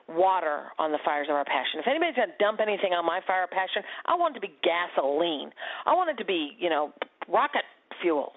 water 0.09 0.73
on 0.79 0.91
the 0.91 0.99
fires 1.05 1.27
of 1.29 1.35
our 1.35 1.45
passion. 1.45 1.79
If 1.79 1.87
anybody's 1.87 2.15
going 2.15 2.27
to 2.27 2.39
dump 2.39 2.59
anything 2.59 2.91
on 2.91 3.05
my 3.05 3.21
fire 3.25 3.45
of 3.45 3.51
passion, 3.51 3.83
I 4.05 4.15
want 4.15 4.35
it 4.35 4.41
to 4.41 4.45
be 4.47 4.53
gasoline. 4.63 5.51
I 5.85 5.93
want 5.93 6.09
it 6.09 6.17
to 6.17 6.25
be, 6.25 6.57
you 6.59 6.69
know, 6.69 6.91
rocket 7.29 7.63
fuel. 8.01 8.33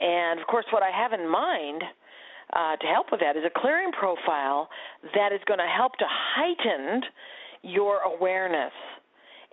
And 0.00 0.40
of 0.40 0.46
course, 0.46 0.64
what 0.70 0.82
I 0.82 0.90
have 0.90 1.12
in 1.12 1.28
mind 1.28 1.82
uh, 2.54 2.76
to 2.76 2.86
help 2.86 3.06
with 3.10 3.20
that 3.20 3.36
is 3.36 3.42
a 3.44 3.60
clearing 3.60 3.90
profile 3.92 4.68
that 5.14 5.32
is 5.32 5.40
going 5.46 5.58
to 5.58 5.66
help 5.68 5.96
to 5.98 6.06
heighten 6.06 7.02
your 7.62 7.98
awareness 8.00 8.72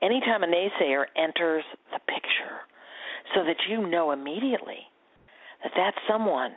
anytime 0.03 0.43
a 0.43 0.47
naysayer 0.47 1.05
enters 1.15 1.63
the 1.91 1.99
picture 2.07 2.61
so 3.33 3.43
that 3.43 3.55
you 3.69 3.87
know 3.87 4.11
immediately 4.11 4.83
that 5.63 5.71
that 5.75 5.93
someone 6.07 6.51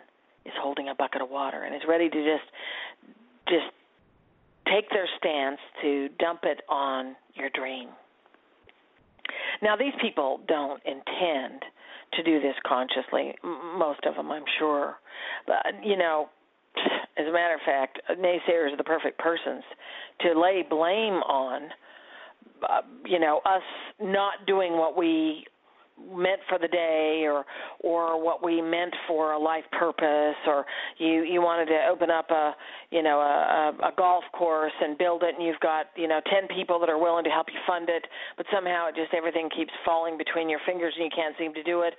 is 0.45 0.53
holding 0.61 0.89
a 0.89 0.95
bucket 0.95 1.23
of 1.23 1.31
water 1.31 1.63
and 1.63 1.75
is 1.75 1.83
ready 1.89 2.09
to 2.09 2.17
just 2.17 2.51
just 3.49 3.67
take 4.67 4.91
their 4.91 5.09
stance 5.19 5.61
to 5.81 6.09
dump 6.19 6.41
it 6.43 6.61
on 6.69 7.15
your 7.35 7.49
dream. 7.51 7.89
Now 9.63 9.77
these 9.77 9.95
people 10.01 10.41
don't 10.49 10.83
intend 10.85 11.63
to 12.15 12.23
do 12.23 12.41
this 12.41 12.55
consciously. 12.67 13.35
Most 13.79 14.01
of 14.07 14.17
them, 14.17 14.31
I'm 14.31 14.45
sure. 14.59 14.97
But 15.47 15.85
you 15.85 15.97
know, 15.97 16.29
as 17.17 17.27
a 17.27 17.33
matter 17.33 17.55
of 17.55 17.61
fact, 17.65 18.01
naysayers 18.11 18.73
are 18.73 18.77
the 18.77 18.85
perfect 18.85 19.19
persons 19.19 19.63
to 20.21 20.39
lay 20.39 20.65
blame 20.69 21.23
on 21.23 21.71
uh, 22.63 22.83
you 23.05 23.19
know 23.19 23.41
us 23.45 23.63
not 24.01 24.47
doing 24.47 24.73
what 24.73 24.97
we 24.97 25.47
meant 25.97 26.41
for 26.49 26.59
the 26.59 26.69
day 26.69 27.25
or 27.25 27.45
or 27.81 28.23
what 28.23 28.45
we 28.45 28.61
meant 28.61 28.95
for 29.09 29.33
a 29.33 29.39
life 29.39 29.65
purpose 29.73 30.37
or 30.47 30.65
you 30.99 31.23
you 31.23 31.41
wanted 31.41 31.67
to 31.67 31.79
open 31.91 32.11
up 32.11 32.31
a 32.31 32.55
you 32.91 33.03
know 33.03 33.19
a, 33.19 33.73
a 33.89 33.93
golf 33.97 34.25
course 34.33 34.73
and 34.83 34.99
build 34.99 35.23
it 35.23 35.35
and 35.37 35.47
you've 35.47 35.61
got 35.61 35.87
you 35.97 36.07
know 36.07 36.21
10 36.31 36.49
people 36.55 36.79
that 36.79 36.89
are 36.89 36.99
willing 36.99 37.25
to 37.25 37.31
help 37.31 37.47
you 37.49 37.59
fund 37.67 37.89
it 37.89 38.05
but 38.37 38.45
somehow 38.53 38.89
it 38.89 38.95
just 38.95 39.13
everything 39.15 39.49
keeps 39.57 39.73
falling 39.85 40.19
between 40.19 40.49
your 40.49 40.61
fingers 40.67 40.93
and 40.97 41.05
you 41.05 41.11
can't 41.15 41.35
seem 41.39 41.55
to 41.55 41.63
do 41.63 41.81
it. 41.81 41.95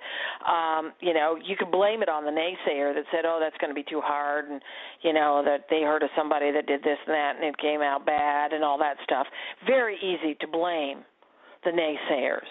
Um 0.46 0.92
you 1.00 1.12
know 1.12 1.36
you 1.44 1.56
could 1.56 1.70
blame 1.70 2.02
it 2.02 2.08
on 2.08 2.24
the 2.24 2.30
naysayer 2.30 2.94
that 2.94 3.04
said 3.10 3.26
oh 3.26 3.38
that's 3.40 3.56
going 3.58 3.70
to 3.70 3.74
be 3.74 3.84
too 3.88 4.00
hard 4.00 4.48
and 4.48 4.62
you 5.02 5.12
know 5.12 5.42
that 5.44 5.66
they 5.70 5.82
heard 5.82 6.02
of 6.02 6.10
somebody 6.16 6.52
that 6.52 6.66
did 6.66 6.82
this 6.82 6.98
and 7.06 7.14
that 7.14 7.36
and 7.36 7.44
it 7.44 7.58
came 7.58 7.82
out 7.82 8.06
bad 8.06 8.52
and 8.52 8.62
all 8.62 8.78
that 8.78 8.96
stuff. 9.02 9.26
Very 9.66 9.96
easy 9.98 10.36
to 10.40 10.46
blame 10.46 11.04
the 11.64 11.70
naysayers 11.70 12.48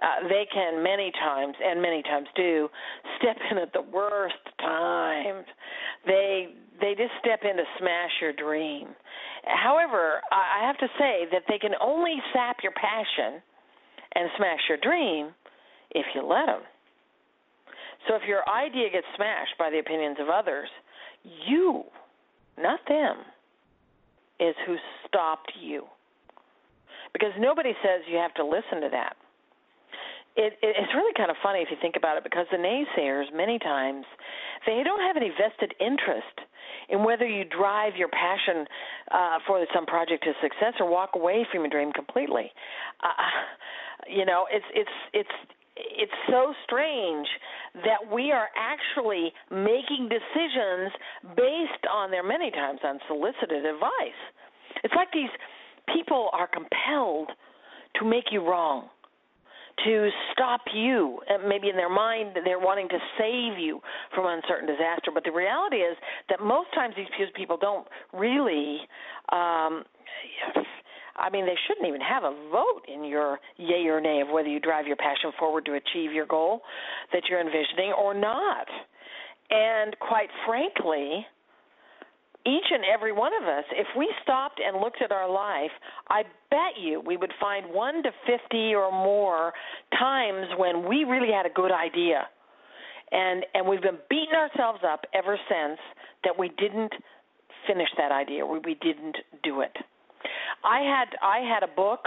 uh, 0.00 0.28
they 0.28 0.46
can 0.52 0.82
many 0.82 1.12
times 1.12 1.54
and 1.62 1.82
many 1.82 2.02
times 2.02 2.26
do 2.34 2.68
step 3.18 3.36
in 3.50 3.58
at 3.58 3.72
the 3.72 3.82
worst 3.82 4.40
times. 4.58 5.44
They 6.06 6.48
they 6.80 6.94
just 6.96 7.12
step 7.20 7.40
in 7.42 7.56
to 7.56 7.64
smash 7.78 8.10
your 8.20 8.32
dream. 8.32 8.88
However, 9.44 10.20
I 10.30 10.66
have 10.66 10.78
to 10.78 10.88
say 10.98 11.26
that 11.32 11.42
they 11.48 11.58
can 11.58 11.72
only 11.80 12.16
sap 12.32 12.58
your 12.62 12.72
passion 12.72 13.42
and 14.14 14.30
smash 14.36 14.60
your 14.68 14.78
dream 14.78 15.34
if 15.90 16.06
you 16.14 16.22
let 16.22 16.46
them. 16.46 16.62
So 18.08 18.16
if 18.16 18.22
your 18.26 18.48
idea 18.48 18.90
gets 18.90 19.06
smashed 19.16 19.56
by 19.58 19.70
the 19.70 19.78
opinions 19.78 20.16
of 20.20 20.28
others, 20.28 20.68
you, 21.46 21.84
not 22.58 22.80
them, 22.88 23.16
is 24.40 24.54
who 24.66 24.76
stopped 25.06 25.52
you. 25.60 25.84
Because 27.12 27.32
nobody 27.38 27.72
says 27.82 28.02
you 28.10 28.18
have 28.18 28.34
to 28.34 28.44
listen 28.44 28.80
to 28.82 28.88
that 28.90 29.16
it, 30.36 30.56
it, 30.62 30.76
it's 30.78 30.94
really 30.94 31.12
kind 31.16 31.30
of 31.30 31.36
funny 31.42 31.60
if 31.60 31.68
you 31.70 31.76
think 31.80 31.96
about 31.96 32.16
it 32.16 32.24
because 32.24 32.46
the 32.50 32.56
naysayers 32.56 33.24
many 33.34 33.58
times 33.58 34.04
they 34.66 34.82
don't 34.84 35.00
have 35.00 35.16
any 35.16 35.30
vested 35.30 35.74
interest 35.80 36.48
in 36.88 37.04
whether 37.04 37.26
you 37.26 37.44
drive 37.44 37.96
your 37.96 38.08
passion 38.08 38.64
uh, 39.10 39.38
for 39.46 39.64
some 39.74 39.84
project 39.84 40.24
to 40.24 40.32
success 40.40 40.74
or 40.80 40.88
walk 40.88 41.10
away 41.14 41.46
from 41.52 41.62
your 41.62 41.70
dream 41.70 41.92
completely. 41.92 42.50
Uh, 43.02 44.08
you 44.08 44.24
know, 44.24 44.46
it's 44.50 44.64
it's 44.74 44.96
it's 45.12 45.36
it's 45.76 46.18
so 46.28 46.52
strange 46.64 47.26
that 47.84 48.00
we 48.12 48.32
are 48.32 48.48
actually 48.56 49.32
making 49.50 50.08
decisions 50.08 50.92
based 51.36 51.84
on 51.90 52.10
their 52.10 52.22
many 52.22 52.50
times 52.50 52.80
unsolicited 52.84 53.64
advice. 53.64 54.20
It's 54.84 54.94
like 54.94 55.08
these 55.12 55.30
people 55.92 56.30
are 56.32 56.48
compelled 56.48 57.30
to 57.98 58.04
make 58.04 58.24
you 58.30 58.46
wrong 58.46 58.88
to 59.84 60.10
stop 60.32 60.60
you. 60.74 61.18
Maybe 61.46 61.68
in 61.68 61.76
their 61.76 61.90
mind, 61.90 62.36
they're 62.44 62.58
wanting 62.58 62.88
to 62.88 62.98
save 63.18 63.58
you 63.58 63.80
from 64.14 64.26
uncertain 64.26 64.66
disaster. 64.66 65.10
But 65.12 65.24
the 65.24 65.32
reality 65.32 65.76
is 65.76 65.96
that 66.28 66.40
most 66.40 66.68
times 66.74 66.94
these 66.96 67.06
people 67.34 67.56
don't 67.56 67.86
really. 68.12 68.80
Um, 69.30 69.84
I 71.16 71.28
mean, 71.30 71.44
they 71.44 71.56
shouldn't 71.66 71.86
even 71.86 72.00
have 72.00 72.24
a 72.24 72.34
vote 72.50 72.82
in 72.92 73.04
your 73.04 73.38
yay 73.56 73.86
or 73.86 74.00
nay 74.00 74.22
of 74.22 74.28
whether 74.32 74.48
you 74.48 74.60
drive 74.60 74.86
your 74.86 74.96
passion 74.96 75.30
forward 75.38 75.66
to 75.66 75.74
achieve 75.74 76.12
your 76.12 76.26
goal 76.26 76.62
that 77.12 77.22
you're 77.28 77.40
envisioning 77.40 77.92
or 77.92 78.14
not. 78.14 78.66
And 79.50 79.94
quite 80.00 80.30
frankly, 80.46 81.26
each 82.46 82.64
and 82.70 82.84
every 82.84 83.12
one 83.12 83.32
of 83.40 83.48
us, 83.48 83.64
if 83.72 83.86
we 83.96 84.12
stopped 84.22 84.60
and 84.64 84.80
looked 84.80 85.02
at 85.02 85.12
our 85.12 85.30
life, 85.30 85.70
I 86.08 86.22
bet 86.50 86.80
you 86.80 87.00
we 87.00 87.16
would 87.16 87.32
find 87.40 87.66
1 87.72 88.02
to 88.02 88.10
50 88.26 88.74
or 88.74 88.90
more 88.90 89.52
times 89.98 90.46
when 90.56 90.88
we 90.88 91.04
really 91.04 91.32
had 91.32 91.46
a 91.46 91.54
good 91.54 91.72
idea. 91.72 92.26
And 93.12 93.44
and 93.54 93.68
we've 93.68 93.82
been 93.82 93.98
beating 94.08 94.34
ourselves 94.34 94.80
up 94.86 95.04
ever 95.12 95.38
since 95.48 95.78
that 96.24 96.38
we 96.38 96.48
didn't 96.56 96.92
finish 97.66 97.88
that 97.98 98.10
idea, 98.10 98.44
we, 98.44 98.58
we 98.58 98.74
didn't 98.74 99.16
do 99.42 99.60
it. 99.60 99.76
I 100.64 100.80
had 100.80 101.08
I 101.22 101.38
had 101.40 101.62
a 101.62 101.74
book 101.74 102.06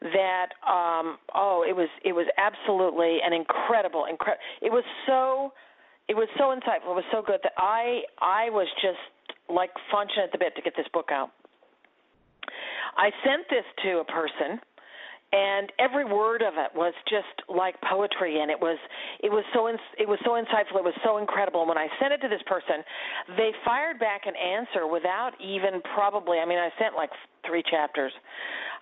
that 0.00 0.48
um 0.66 1.18
oh 1.34 1.64
it 1.68 1.74
was 1.74 1.88
it 2.04 2.12
was 2.12 2.26
absolutely 2.38 3.18
an 3.24 3.32
incredible 3.32 4.06
incredible 4.08 4.42
it 4.62 4.70
was 4.70 4.84
so 5.06 5.52
it 6.08 6.14
was 6.14 6.28
so 6.38 6.54
insightful 6.54 6.92
it 6.92 7.02
was 7.02 7.10
so 7.10 7.22
good 7.22 7.40
that 7.42 7.52
I 7.58 8.02
I 8.20 8.50
was 8.50 8.68
just 8.80 8.98
like 9.48 9.70
function 9.90 10.22
at 10.24 10.32
the 10.32 10.38
bit 10.38 10.54
to 10.56 10.62
get 10.62 10.74
this 10.76 10.86
book 10.92 11.10
out. 11.10 11.30
I 12.96 13.10
sent 13.24 13.44
this 13.50 13.64
to 13.84 13.98
a 14.00 14.04
person 14.04 14.60
and 15.32 15.72
every 15.78 16.04
word 16.04 16.40
of 16.40 16.54
it 16.54 16.70
was 16.74 16.94
just 17.10 17.48
like 17.50 17.74
poetry 17.82 18.40
and 18.40 18.50
it 18.50 18.58
was 18.58 18.78
it 19.20 19.30
was 19.30 19.44
so 19.52 19.66
in, 19.66 19.76
it 19.98 20.08
was 20.08 20.18
so 20.24 20.38
insightful 20.38 20.78
it 20.78 20.84
was 20.86 20.94
so 21.04 21.18
incredible. 21.18 21.60
And 21.60 21.68
when 21.68 21.78
i 21.78 21.88
sent 22.00 22.12
it 22.12 22.22
to 22.22 22.28
this 22.28 22.42
person 22.46 22.86
they 23.36 23.50
fired 23.64 23.98
back 23.98 24.22
an 24.26 24.34
answer 24.38 24.86
without 24.86 25.32
even 25.42 25.82
probably 25.94 26.38
i 26.38 26.46
mean 26.46 26.58
i 26.58 26.70
sent 26.78 26.94
like 26.94 27.10
three 27.46 27.62
chapters. 27.68 28.12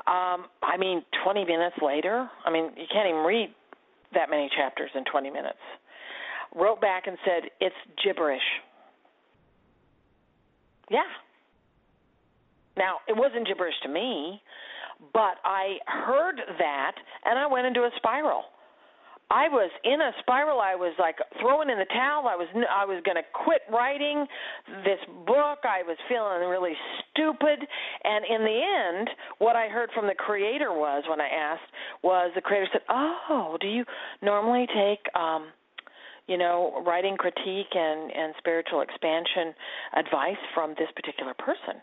Um 0.06 0.52
i 0.62 0.76
mean 0.78 1.02
20 1.24 1.44
minutes 1.44 1.76
later 1.80 2.28
i 2.44 2.50
mean 2.50 2.70
you 2.76 2.86
can't 2.92 3.08
even 3.08 3.24
read 3.24 3.48
that 4.12 4.28
many 4.28 4.48
chapters 4.54 4.90
in 4.94 5.04
20 5.10 5.30
minutes. 5.30 5.64
Wrote 6.54 6.80
back 6.80 7.06
and 7.06 7.16
said 7.24 7.50
it's 7.58 7.74
gibberish 8.04 8.44
yeah. 10.90 11.02
Now, 12.76 12.98
it 13.06 13.16
wasn't 13.16 13.46
gibberish 13.46 13.74
to 13.84 13.88
me, 13.88 14.40
but 15.12 15.36
I 15.44 15.78
heard 15.86 16.36
that 16.58 16.92
and 17.24 17.38
I 17.38 17.46
went 17.46 17.66
into 17.66 17.80
a 17.80 17.90
spiral. 17.96 18.42
I 19.30 19.48
was 19.48 19.70
in 19.84 20.00
a 20.00 20.12
spiral. 20.20 20.60
I 20.60 20.74
was 20.74 20.92
like 20.98 21.16
throwing 21.40 21.70
in 21.70 21.78
the 21.78 21.86
towel. 21.86 22.28
I 22.28 22.36
was 22.36 22.46
I 22.70 22.84
was 22.84 23.02
going 23.04 23.16
to 23.16 23.24
quit 23.32 23.62
writing 23.72 24.26
this 24.84 25.00
book. 25.26 25.64
I 25.64 25.82
was 25.82 25.96
feeling 26.08 26.46
really 26.48 26.76
stupid. 27.10 27.58
And 28.04 28.24
in 28.28 28.44
the 28.44 28.60
end, 28.60 29.08
what 29.38 29.56
I 29.56 29.68
heard 29.68 29.90
from 29.94 30.06
the 30.06 30.14
creator 30.14 30.72
was 30.72 31.04
when 31.08 31.20
I 31.20 31.28
asked 31.28 31.66
was 32.02 32.32
the 32.34 32.42
creator 32.42 32.68
said, 32.70 32.82
"Oh, 32.88 33.56
do 33.60 33.66
you 33.66 33.84
normally 34.20 34.66
take 34.66 35.00
um 35.16 35.48
you 36.26 36.38
know, 36.38 36.82
writing 36.86 37.16
critique 37.16 37.74
and, 37.74 38.10
and 38.12 38.34
spiritual 38.38 38.80
expansion 38.80 39.54
advice 39.96 40.40
from 40.54 40.70
this 40.78 40.88
particular 40.94 41.34
person? 41.34 41.80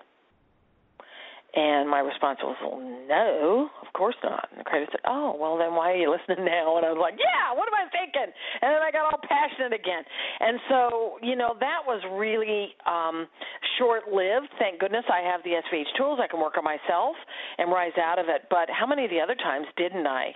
And 1.54 1.90
my 1.90 2.00
response 2.00 2.40
was, 2.42 2.56
well, 2.64 2.80
no, 2.80 3.68
of 3.84 3.92
course 3.92 4.16
not. 4.24 4.48
And 4.52 4.60
the 4.62 4.64
creator 4.64 4.88
said, 4.90 5.04
oh, 5.04 5.36
well, 5.36 5.58
then 5.58 5.76
why 5.76 5.92
are 5.92 6.00
you 6.00 6.08
listening 6.08 6.48
now? 6.48 6.80
And 6.80 6.86
I 6.88 6.96
was 6.96 7.02
like, 7.02 7.20
yeah, 7.20 7.52
what 7.52 7.68
am 7.68 7.76
I 7.76 7.92
thinking? 7.92 8.32
And 8.64 8.72
then 8.72 8.80
I 8.80 8.88
got 8.88 9.12
all 9.12 9.20
passionate 9.20 9.76
again. 9.76 10.00
And 10.40 10.60
so, 10.72 11.20
you 11.20 11.36
know, 11.36 11.60
that 11.60 11.84
was 11.84 12.00
really 12.16 12.72
um, 12.88 13.28
short 13.78 14.08
lived. 14.08 14.48
Thank 14.64 14.80
goodness 14.80 15.04
I 15.12 15.20
have 15.28 15.44
the 15.44 15.60
SVH 15.60 15.92
tools. 16.00 16.24
I 16.24 16.28
can 16.32 16.40
work 16.40 16.56
on 16.56 16.64
myself 16.64 17.20
and 17.60 17.68
rise 17.68 18.00
out 18.00 18.18
of 18.18 18.32
it. 18.32 18.48
But 18.50 18.72
how 18.72 18.88
many 18.88 19.04
of 19.04 19.12
the 19.12 19.20
other 19.20 19.36
times 19.36 19.68
didn't 19.76 20.08
I? 20.08 20.32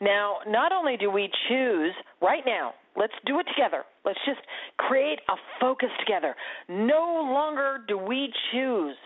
Now, 0.00 0.38
not 0.46 0.72
only 0.72 0.96
do 0.96 1.10
we 1.10 1.30
choose 1.48 1.92
right 2.20 2.42
now, 2.46 2.74
let's 2.96 3.12
do 3.26 3.38
it 3.38 3.46
together. 3.54 3.84
Let's 4.04 4.18
just 4.26 4.40
create 4.78 5.20
a 5.28 5.34
focus 5.60 5.90
together. 6.00 6.34
No 6.68 7.30
longer 7.32 7.78
do 7.86 7.98
we 7.98 8.32
choose 8.52 8.96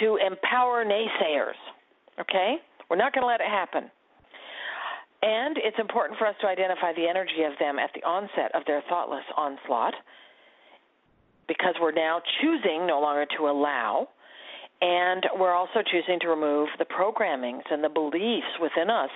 to 0.00 0.18
empower 0.24 0.84
naysayers. 0.84 1.58
Okay? 2.20 2.56
We're 2.88 2.96
not 2.96 3.12
going 3.12 3.22
to 3.22 3.28
let 3.28 3.40
it 3.40 3.48
happen. 3.48 3.90
And 5.22 5.58
it's 5.58 5.76
important 5.78 6.18
for 6.18 6.26
us 6.26 6.34
to 6.40 6.46
identify 6.46 6.92
the 6.94 7.06
energy 7.08 7.44
of 7.44 7.52
them 7.58 7.78
at 7.78 7.90
the 7.94 8.02
onset 8.02 8.54
of 8.54 8.62
their 8.66 8.82
thoughtless 8.88 9.24
onslaught 9.36 9.94
because 11.46 11.74
we're 11.80 11.92
now 11.92 12.22
choosing 12.40 12.86
no 12.86 13.00
longer 13.00 13.26
to 13.36 13.48
allow 13.48 14.08
and 14.80 15.26
we're 15.38 15.52
also 15.52 15.82
choosing 15.84 16.18
to 16.20 16.28
remove 16.28 16.68
the 16.78 16.86
programmings 16.86 17.64
and 17.70 17.84
the 17.84 17.88
beliefs 17.88 18.48
within 18.60 18.88
us 18.88 19.10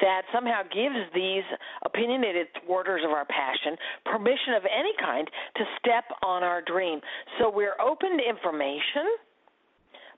that 0.00 0.22
somehow 0.32 0.62
gives 0.72 0.96
these 1.14 1.44
opinionated 1.84 2.46
thwarters 2.64 3.02
of 3.04 3.10
our 3.10 3.26
passion 3.26 3.76
permission 4.06 4.54
of 4.56 4.62
any 4.64 4.92
kind 4.98 5.28
to 5.56 5.64
step 5.78 6.04
on 6.22 6.42
our 6.42 6.62
dream. 6.62 7.00
So 7.38 7.50
we're 7.50 7.78
open 7.80 8.16
to 8.16 8.24
information, 8.28 9.12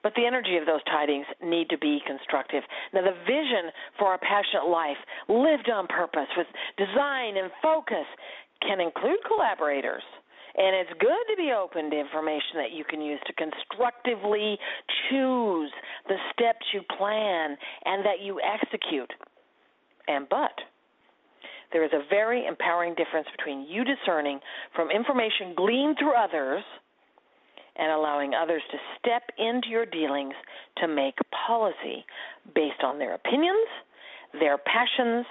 but 0.02 0.12
the 0.14 0.24
energy 0.24 0.56
of 0.56 0.66
those 0.66 0.82
tidings 0.84 1.26
need 1.42 1.68
to 1.70 1.78
be 1.78 2.00
constructive. 2.06 2.62
Now, 2.94 3.02
the 3.02 3.18
vision 3.26 3.74
for 3.98 4.06
our 4.06 4.18
passionate 4.18 4.70
life, 4.70 4.98
lived 5.28 5.68
on 5.68 5.86
purpose 5.88 6.30
with 6.36 6.46
design 6.78 7.36
and 7.36 7.50
focus, 7.60 8.06
can 8.62 8.80
include 8.80 9.18
collaborators 9.26 10.02
and 10.56 10.76
it's 10.76 10.92
good 11.00 11.24
to 11.30 11.36
be 11.36 11.52
open 11.52 11.90
to 11.90 11.98
information 11.98 12.56
that 12.56 12.72
you 12.72 12.84
can 12.84 13.00
use 13.00 13.20
to 13.26 13.32
constructively 13.32 14.58
choose 15.08 15.70
the 16.08 16.16
steps 16.32 16.66
you 16.74 16.82
plan 16.96 17.56
and 17.84 18.04
that 18.04 18.20
you 18.22 18.40
execute. 18.40 19.10
And 20.08 20.28
but 20.28 20.52
there 21.72 21.84
is 21.84 21.92
a 21.92 22.04
very 22.10 22.46
empowering 22.46 22.94
difference 22.94 23.28
between 23.36 23.66
you 23.68 23.84
discerning 23.84 24.40
from 24.76 24.90
information 24.90 25.54
gleaned 25.56 25.96
through 25.98 26.14
others 26.14 26.62
and 27.76 27.90
allowing 27.90 28.34
others 28.34 28.62
to 28.70 28.78
step 28.98 29.22
into 29.38 29.68
your 29.68 29.86
dealings 29.86 30.34
to 30.76 30.86
make 30.86 31.14
policy 31.46 32.04
based 32.54 32.84
on 32.84 32.98
their 32.98 33.14
opinions, 33.14 33.68
their 34.38 34.58
passions, 34.58 35.24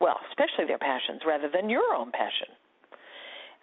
well, 0.00 0.18
especially 0.30 0.66
their 0.66 0.78
passions 0.78 1.22
rather 1.24 1.48
than 1.48 1.70
your 1.70 1.94
own 1.94 2.10
passion. 2.10 2.48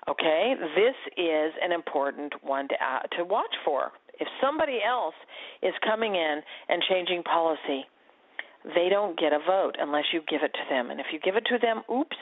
Okay, 0.08 0.54
this 0.76 0.96
is 1.18 1.52
an 1.63 1.72
important 1.72 2.34
one 2.44 2.68
to 2.68 2.76
uh, 2.76 3.02
to 3.18 3.26
watch 3.26 3.54
for. 3.63 3.91
If 4.20 4.28
somebody 4.41 4.80
else 4.88 5.15
is 5.63 5.74
coming 5.84 6.15
in 6.15 6.41
and 6.70 6.82
changing 6.88 7.24
policy, 7.24 7.86
they 8.76 8.88
don't 8.89 9.18
get 9.20 9.34
a 9.34 9.39
vote 9.39 9.76
unless 9.80 10.06
you 10.13 10.22
give 10.30 10.41
it 10.44 10.54
to 10.54 10.63
them. 10.70 10.91
And 10.91 11.00
if 11.00 11.08
you 11.12 11.20
give 11.20 11.36
it 11.36 11.46
to 11.50 11.58
them, 11.60 11.82
oops. 11.91 12.18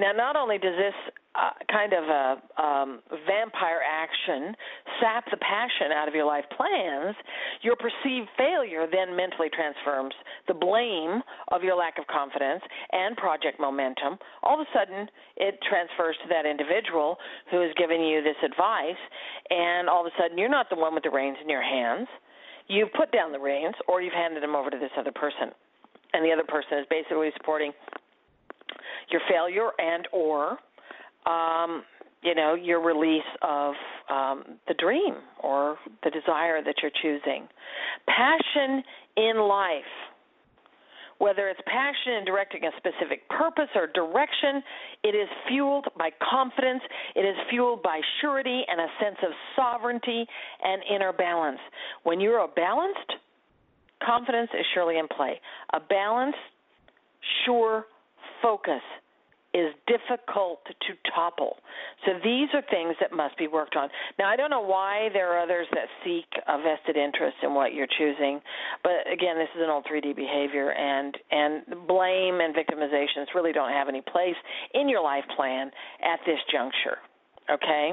Now, 0.00 0.12
not 0.12 0.34
only 0.34 0.58
does 0.58 0.74
this 0.76 0.94
uh, 1.34 1.50
kind 1.70 1.92
of 1.92 2.04
a 2.04 2.62
um, 2.62 3.00
vampire 3.26 3.82
action 3.82 4.54
sap 5.00 5.24
the 5.30 5.36
passion 5.38 5.90
out 5.90 6.06
of 6.06 6.14
your 6.14 6.26
life 6.26 6.44
plans, 6.56 7.16
your 7.62 7.74
perceived 7.76 8.28
failure 8.38 8.86
then 8.90 9.16
mentally 9.16 9.48
transforms 9.50 10.14
the 10.46 10.54
blame 10.54 11.22
of 11.50 11.62
your 11.62 11.74
lack 11.76 11.98
of 11.98 12.06
confidence 12.06 12.62
and 12.92 13.16
project 13.16 13.58
momentum. 13.58 14.18
All 14.42 14.60
of 14.60 14.66
a 14.66 14.70
sudden, 14.70 15.08
it 15.36 15.58
transfers 15.68 16.16
to 16.22 16.28
that 16.28 16.46
individual 16.46 17.16
who 17.50 17.62
is 17.62 17.70
giving 17.76 18.02
you 18.02 18.22
this 18.22 18.38
advice, 18.44 19.00
and 19.50 19.88
all 19.88 20.06
of 20.06 20.12
a 20.12 20.14
sudden, 20.20 20.38
you're 20.38 20.48
not 20.48 20.70
the 20.70 20.76
one 20.76 20.94
with 20.94 21.02
the 21.02 21.10
reins 21.10 21.36
in 21.42 21.48
your 21.48 21.62
hands. 21.62 22.06
You've 22.68 22.92
put 22.94 23.12
down 23.12 23.32
the 23.32 23.40
reins, 23.40 23.74
or 23.88 24.00
you've 24.00 24.14
handed 24.14 24.42
them 24.42 24.54
over 24.54 24.70
to 24.70 24.78
this 24.78 24.92
other 24.96 25.12
person, 25.12 25.50
and 26.12 26.24
the 26.24 26.32
other 26.32 26.46
person 26.46 26.78
is 26.78 26.86
basically 26.88 27.30
supporting 27.36 27.72
your 29.10 29.20
failure 29.28 29.70
and 29.78 30.08
or 30.12 30.58
um, 31.26 31.82
you 32.22 32.34
know, 32.34 32.54
your 32.54 32.80
release 32.80 33.22
of 33.42 33.74
um, 34.10 34.44
the 34.66 34.74
dream 34.74 35.14
or 35.42 35.76
the 36.02 36.10
desire 36.10 36.62
that 36.64 36.76
you're 36.82 36.92
choosing. 37.02 37.46
Passion 38.06 38.82
in 39.16 39.38
life. 39.38 39.82
whether 41.18 41.48
it's 41.48 41.60
passion 41.66 42.14
in 42.18 42.24
directing 42.24 42.64
a 42.64 42.70
specific 42.76 43.28
purpose 43.30 43.68
or 43.74 43.86
direction, 43.86 44.62
it 45.02 45.14
is 45.14 45.28
fueled 45.48 45.86
by 45.96 46.10
confidence, 46.30 46.82
it 47.14 47.20
is 47.20 47.36
fueled 47.50 47.82
by 47.82 48.00
surety 48.20 48.62
and 48.68 48.80
a 48.80 48.88
sense 49.02 49.16
of 49.22 49.32
sovereignty 49.54 50.26
and 50.62 50.82
inner 50.94 51.12
balance. 51.12 51.60
When 52.02 52.20
you 52.20 52.30
are 52.30 52.48
balanced, 52.48 53.12
confidence 54.04 54.50
is 54.58 54.66
surely 54.74 54.98
in 54.98 55.06
play. 55.08 55.40
A 55.72 55.80
balanced, 55.80 56.38
sure 57.46 57.86
focus 58.42 58.82
is 59.54 59.72
difficult 59.86 60.66
to 60.66 60.92
topple. 61.14 61.56
So 62.04 62.12
these 62.24 62.48
are 62.52 62.62
things 62.70 62.96
that 63.00 63.12
must 63.14 63.38
be 63.38 63.46
worked 63.46 63.76
on. 63.76 63.88
Now, 64.18 64.28
I 64.28 64.34
don't 64.34 64.50
know 64.50 64.60
why 64.60 65.08
there 65.12 65.32
are 65.32 65.40
others 65.40 65.68
that 65.72 65.86
seek 66.04 66.26
a 66.48 66.58
vested 66.58 66.96
interest 66.96 67.36
in 67.42 67.54
what 67.54 67.72
you're 67.72 67.86
choosing, 67.86 68.40
but 68.82 69.06
again, 69.10 69.38
this 69.38 69.48
is 69.54 69.62
an 69.62 69.70
old 69.70 69.86
3D 69.86 70.16
behavior, 70.16 70.72
and 70.72 71.16
and 71.30 71.62
blame 71.86 72.40
and 72.40 72.54
victimizations 72.54 73.26
really 73.34 73.52
don't 73.52 73.70
have 73.70 73.88
any 73.88 74.02
place 74.02 74.36
in 74.74 74.88
your 74.88 75.02
life 75.02 75.24
plan 75.36 75.70
at 76.02 76.18
this 76.26 76.38
juncture. 76.50 76.98
Okay, 77.48 77.92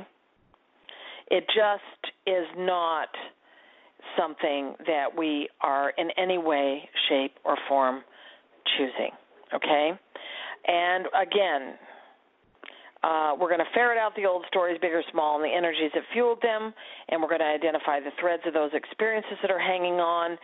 it 1.29 1.45
just 1.47 2.13
is 2.25 2.47
not 2.57 3.09
something 4.17 4.73
that 4.87 5.07
we 5.15 5.47
are 5.61 5.91
in 5.97 6.09
any 6.17 6.39
way, 6.39 6.89
shape, 7.07 7.33
or 7.45 7.55
form 7.69 8.01
choosing. 8.77 9.11
Okay 9.53 9.91
and 10.71 11.05
again, 11.11 11.75
uh, 13.03 13.33
we're 13.39 13.49
going 13.49 13.59
to 13.59 13.73
ferret 13.73 13.97
out 13.97 14.15
the 14.15 14.25
old 14.25 14.45
stories, 14.47 14.77
big 14.79 14.93
or 14.93 15.03
small, 15.11 15.35
and 15.35 15.43
the 15.43 15.53
energies 15.53 15.91
that 15.93 16.03
fueled 16.13 16.39
them, 16.41 16.71
and 17.09 17.21
we're 17.21 17.27
going 17.27 17.41
to 17.41 17.45
identify 17.45 17.99
the 17.99 18.11
threads 18.19 18.43
of 18.45 18.53
those 18.53 18.69
experiences 18.73 19.37
that 19.41 19.49
are 19.49 19.59
hanging 19.59 19.99
on. 19.99 20.37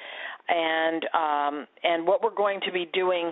And 0.49 1.05
um, 1.13 1.67
and 1.83 2.07
what 2.07 2.23
we're 2.23 2.35
going 2.35 2.59
to 2.65 2.71
be 2.71 2.89
doing 2.93 3.31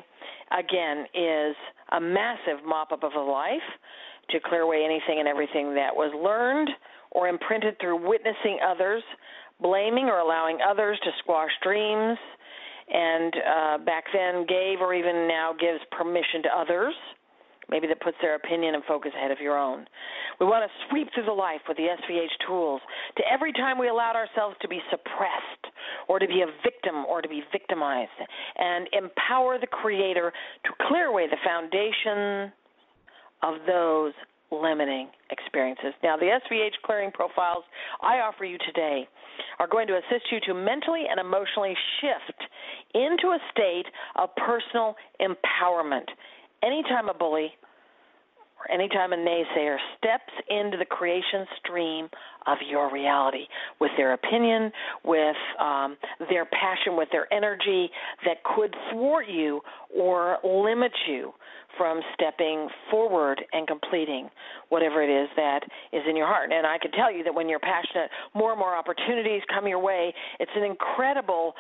again 0.52 1.06
is 1.14 1.56
a 1.92 2.00
massive 2.00 2.64
mop 2.66 2.92
up 2.92 3.04
of 3.04 3.14
a 3.14 3.20
life 3.20 3.68
to 4.30 4.40
clear 4.46 4.62
away 4.62 4.84
anything 4.86 5.20
and 5.20 5.28
everything 5.28 5.74
that 5.76 5.96
was 5.96 6.14
learned 6.14 6.70
or 7.12 7.28
imprinted 7.28 7.80
through 7.80 8.08
witnessing 8.08 8.60
others, 8.66 9.02
blaming 9.62 10.06
or 10.06 10.20
allowing 10.20 10.60
others 10.62 11.00
to 11.04 11.10
squash 11.20 11.52
dreams, 11.64 12.18
and 12.88 13.34
uh, 13.36 13.78
back 13.80 14.06
then 14.14 14.46
gave 14.48 14.80
or 14.80 14.94
even 14.94 15.28
now 15.28 15.54
gives 15.60 15.80
permission 15.92 16.44
to 16.44 16.50
others, 16.50 16.94
maybe 17.70 17.88
that 17.88 18.00
puts 18.02 18.18
their 18.22 18.36
opinion 18.36 18.76
and 18.76 18.84
focus 18.86 19.12
ahead 19.16 19.32
of 19.32 19.40
your 19.40 19.58
own. 19.58 19.86
We 20.40 20.46
want 20.46 20.70
to 20.70 20.72
sweep 20.90 21.10
through 21.14 21.26
the 21.26 21.32
life 21.32 21.62
with 21.68 21.78
the 21.78 21.88
SVH 21.88 22.46
tools 22.48 22.82
to 23.18 23.24
every 23.32 23.54
time 23.54 23.80
we 23.80 23.88
allowed 23.88 24.16
ourselves 24.16 24.56
to 24.62 24.68
be 24.68 24.80
suppressed 24.90 25.74
or 26.08 26.20
to 26.20 26.28
be 26.28 26.42
a 26.42 26.50
victim 26.64 27.06
or 27.06 27.22
to 27.22 27.30
be 27.30 27.42
victimized 27.52 28.12
and 28.58 28.88
empower 28.94 29.58
the 29.60 29.68
creator 29.68 30.32
to 30.66 30.72
clear 30.88 31.08
away 31.08 31.28
the 31.28 31.38
foundation 31.44 32.52
of 33.42 33.56
those 33.68 34.14
limiting 34.52 35.10
experiences. 35.32 35.94
Now, 36.04 36.18
the 36.18 36.26
SVH 36.26 36.82
clearing 36.84 37.12
profiles 37.12 37.64
I 38.02 38.20
offer 38.20 38.46
you 38.46 38.58
today 38.66 39.08
are 39.60 39.68
going 39.68 39.88
to 39.88 39.96
assist 39.96 40.32
you 40.32 40.40
to 40.48 40.54
mentally 40.54 41.04
and 41.10 41.20
emotionally 41.20 41.76
shift 42.02 42.40
into 42.94 43.28
a 43.30 43.40
state 43.52 43.86
of 44.16 44.30
personal 44.36 44.96
empowerment. 45.22 46.06
Anytime 46.64 47.10
a 47.10 47.14
bully 47.14 47.52
anytime 48.72 49.14
a 49.14 49.18
naysayer 49.18 49.78
steps 49.98 50.34
into 50.50 50.78
the 50.78 50.86
creation 50.86 51.46
stream 51.60 52.10
of 52.48 52.58
your 52.70 52.92
reality 52.92 53.46
with 53.80 53.92
their 53.98 54.14
opinion, 54.14 54.72
with 55.04 55.36
um, 55.60 55.98
their 56.30 56.46
passion, 56.46 56.96
with 56.96 57.10
their 57.12 57.32
energy 57.34 57.90
that 58.26 58.44
could 58.56 58.74
thwart 58.92 59.28
you 59.28 59.62
or 59.96 60.38
limit 60.44 60.92
you 61.08 61.32
from 61.78 62.00
stepping 62.14 62.70
forward 62.90 63.42
and 63.52 63.68
completing 63.68 64.30
whatever 64.70 65.04
it 65.04 65.10
is 65.10 65.30
that 65.36 65.60
is 65.92 66.02
in 66.10 66.16
your 66.16 66.28
heart. 66.28 66.52
And 66.52 66.66
I 66.66 66.78
can 66.78 66.92
tell 66.92 67.12
you 67.12 67.24
that 67.24 67.34
when 67.34 67.50
you're 67.50 67.60
passionate, 67.60 68.10
more 68.34 68.52
and 68.52 68.60
more 68.60 68.76
opportunities 68.76 69.42
come 69.54 69.68
your 69.68 69.80
way. 69.80 70.14
It's 70.40 70.52
an 70.56 70.64
incredible 70.64 71.54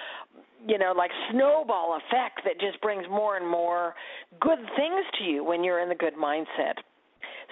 you 0.67 0.79
know, 0.79 0.93
like 0.97 1.11
snowball 1.31 1.97
effect 1.97 2.41
that 2.43 2.59
just 2.59 2.81
brings 2.81 3.05
more 3.09 3.37
and 3.37 3.47
more 3.47 3.93
good 4.39 4.57
things 4.75 5.05
to 5.19 5.23
you 5.23 5.43
when 5.43 5.63
you're 5.63 5.79
in 5.79 5.89
the 5.89 5.95
good 5.95 6.15
mindset. 6.15 6.73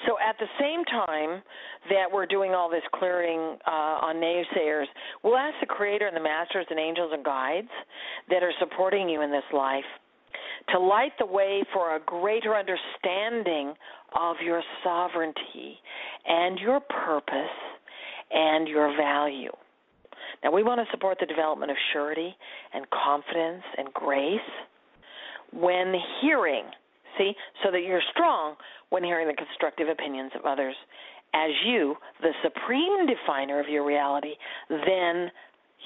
So 0.07 0.17
at 0.19 0.37
the 0.39 0.47
same 0.59 0.83
time 0.85 1.41
that 1.89 2.05
we're 2.11 2.25
doing 2.25 2.51
all 2.51 2.69
this 2.69 2.83
clearing 2.95 3.57
uh, 3.67 4.05
on 4.07 4.15
naysayers, 4.17 4.85
we'll 5.23 5.37
ask 5.37 5.55
the 5.61 5.67
Creator 5.67 6.07
and 6.07 6.15
the 6.15 6.23
Masters 6.23 6.65
and 6.69 6.79
angels 6.79 7.11
and 7.13 7.23
guides 7.23 7.69
that 8.29 8.43
are 8.43 8.53
supporting 8.59 9.09
you 9.09 9.21
in 9.21 9.31
this 9.31 9.43
life 9.53 9.85
to 10.69 10.79
light 10.79 11.11
the 11.19 11.25
way 11.25 11.63
for 11.73 11.95
a 11.95 11.99
greater 11.99 12.55
understanding 12.55 13.73
of 14.19 14.37
your 14.43 14.61
sovereignty 14.83 15.77
and 16.27 16.59
your 16.59 16.79
purpose 16.79 17.57
and 18.31 18.67
your 18.67 18.95
value. 18.97 19.51
Now, 20.43 20.51
we 20.51 20.63
want 20.63 20.79
to 20.85 20.91
support 20.91 21.17
the 21.19 21.25
development 21.25 21.71
of 21.71 21.77
surety 21.93 22.35
and 22.73 22.85
confidence 22.89 23.63
and 23.77 23.93
grace 23.93 24.39
when 25.53 25.93
hearing, 26.21 26.65
see, 27.17 27.33
so 27.63 27.71
that 27.71 27.81
you're 27.81 28.01
strong 28.11 28.55
when 28.89 29.03
hearing 29.03 29.27
the 29.27 29.33
constructive 29.33 29.87
opinions 29.87 30.31
of 30.37 30.45
others. 30.45 30.75
As 31.33 31.49
you, 31.65 31.95
the 32.21 32.31
supreme 32.43 33.07
definer 33.07 33.59
of 33.59 33.67
your 33.67 33.85
reality, 33.85 34.33
then 34.69 35.31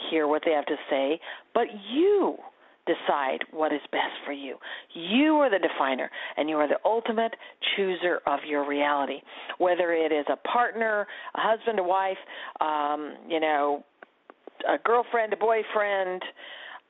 hear 0.10 0.28
what 0.28 0.42
they 0.46 0.52
have 0.52 0.66
to 0.66 0.76
say, 0.90 1.20
but 1.54 1.68
you 1.92 2.38
decide 2.86 3.40
what 3.52 3.74
is 3.74 3.82
best 3.92 4.16
for 4.26 4.32
you. 4.32 4.56
You 4.94 5.36
are 5.36 5.50
the 5.50 5.60
definer, 5.60 6.10
and 6.38 6.50
you 6.50 6.56
are 6.58 6.68
the 6.68 6.80
ultimate 6.86 7.34
chooser 7.76 8.22
of 8.26 8.40
your 8.48 8.68
reality. 8.68 9.20
Whether 9.58 9.92
it 9.94 10.12
is 10.12 10.26
a 10.32 10.38
partner, 10.48 11.06
a 11.36 11.40
husband, 11.40 11.80
a 11.80 11.84
wife, 11.84 12.18
um, 12.62 13.16
you 13.28 13.40
know, 13.40 13.84
a 14.68 14.78
girlfriend, 14.84 15.34
a 15.34 15.38
boyfriend, 15.38 16.22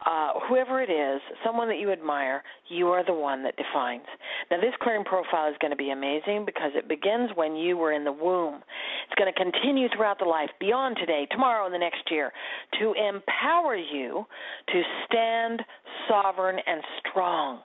uh, 0.06 0.34
whoever 0.48 0.82
it 0.82 0.92
is, 0.92 1.20
someone 1.44 1.68
that 1.68 1.80
you 1.80 1.92
admire, 1.92 2.44
you 2.70 2.88
are 2.90 3.04
the 3.04 3.14
one 3.14 3.44
that 3.44 3.56
defines. 3.58 4.06
Now, 4.50 4.62
this 4.62 4.74
clearing 4.82 5.04
profile 5.04 5.50
is 5.50 5.58
going 5.60 5.72
to 5.72 5.78
be 5.78 5.92
amazing 5.92 6.46
because 6.46 6.72
it 6.74 6.88
begins 6.88 7.32
when 7.36 7.56
you 7.56 7.76
were 7.76 7.92
in 7.92 8.04
the 8.04 8.12
womb. 8.12 8.56
It's 8.56 9.16
going 9.20 9.32
to 9.32 9.38
continue 9.38 9.88
throughout 9.94 10.20
the 10.20 10.26
life, 10.26 10.50
beyond 10.60 10.98
today, 10.98 11.28
tomorrow, 11.32 11.66
and 11.66 11.74
the 11.74 11.80
next 11.80 12.10
year, 12.10 12.32
to 12.80 12.94
empower 12.94 13.76
you 13.76 14.26
to 14.70 14.82
stand 15.06 15.62
sovereign 16.08 16.60
and 16.66 16.82
strong, 17.00 17.60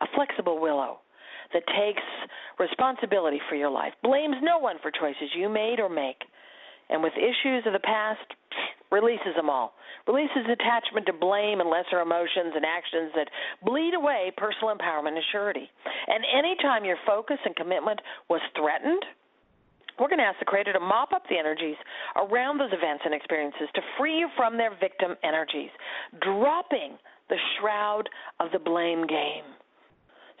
a 0.00 0.06
flexible 0.14 0.60
willow 0.60 0.98
that 1.52 1.62
takes 1.66 2.02
responsibility 2.58 3.40
for 3.48 3.56
your 3.56 3.70
life, 3.70 3.92
blames 4.02 4.36
no 4.42 4.58
one 4.58 4.76
for 4.82 4.90
choices 4.90 5.30
you 5.36 5.48
made 5.48 5.80
or 5.80 5.88
make, 5.88 6.22
and 6.90 7.02
with 7.02 7.12
issues 7.16 7.64
of 7.66 7.72
the 7.72 7.80
past, 7.80 8.26
releases 8.90 9.34
them 9.36 9.50
all. 9.50 9.74
Releases 10.06 10.44
attachment 10.50 11.06
to 11.06 11.12
blame 11.12 11.60
and 11.60 11.70
lesser 11.70 12.00
emotions 12.00 12.52
and 12.54 12.64
actions 12.64 13.12
that 13.16 13.28
bleed 13.64 13.94
away 13.94 14.32
personal 14.36 14.74
empowerment 14.74 15.16
and 15.16 15.24
surety. 15.32 15.68
And 16.06 16.24
anytime 16.32 16.84
your 16.84 16.98
focus 17.06 17.38
and 17.44 17.56
commitment 17.56 18.00
was 18.28 18.40
threatened, 18.56 19.02
we're 19.98 20.08
going 20.08 20.18
to 20.18 20.24
ask 20.24 20.38
the 20.38 20.44
Creator 20.44 20.72
to 20.72 20.80
mop 20.80 21.12
up 21.12 21.22
the 21.30 21.38
energies 21.38 21.76
around 22.16 22.58
those 22.58 22.72
events 22.72 23.02
and 23.04 23.14
experiences 23.14 23.68
to 23.74 23.80
free 23.96 24.18
you 24.18 24.28
from 24.36 24.56
their 24.56 24.74
victim 24.80 25.14
energies, 25.22 25.70
dropping 26.20 26.98
the 27.28 27.36
shroud 27.58 28.08
of 28.40 28.50
the 28.52 28.58
blame 28.58 29.06
game 29.06 29.46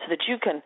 so 0.02 0.10
that 0.10 0.18
you 0.28 0.36
can 0.42 0.60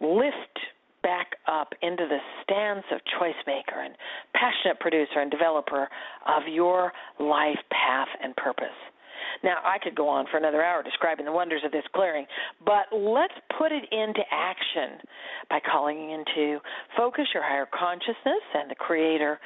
lift 0.00 0.58
back 1.02 1.36
up 1.46 1.72
into 1.82 2.06
the 2.08 2.18
stance 2.42 2.84
of 2.92 3.00
choice 3.18 3.34
maker 3.46 3.80
and 3.82 3.94
passionate 4.34 4.80
producer 4.80 5.20
and 5.20 5.30
developer 5.30 5.88
of 6.26 6.42
your 6.48 6.92
life 7.18 7.58
path 7.70 8.08
and 8.22 8.34
purpose. 8.36 8.66
Now, 9.42 9.58
I 9.64 9.78
could 9.82 9.94
go 9.94 10.08
on 10.08 10.26
for 10.30 10.36
another 10.36 10.62
hour 10.62 10.82
describing 10.82 11.26
the 11.26 11.32
wonders 11.32 11.62
of 11.64 11.72
this 11.72 11.84
clearing, 11.94 12.26
but 12.64 12.86
let's 12.92 13.34
put 13.58 13.72
it 13.72 13.84
into 13.90 14.20
action 14.30 14.98
by 15.50 15.58
calling 15.60 16.10
into 16.10 16.58
focus 16.96 17.26
your 17.34 17.42
higher 17.42 17.66
consciousness 17.66 18.42
and 18.54 18.70
the 18.70 18.74
Creator, 18.74 19.38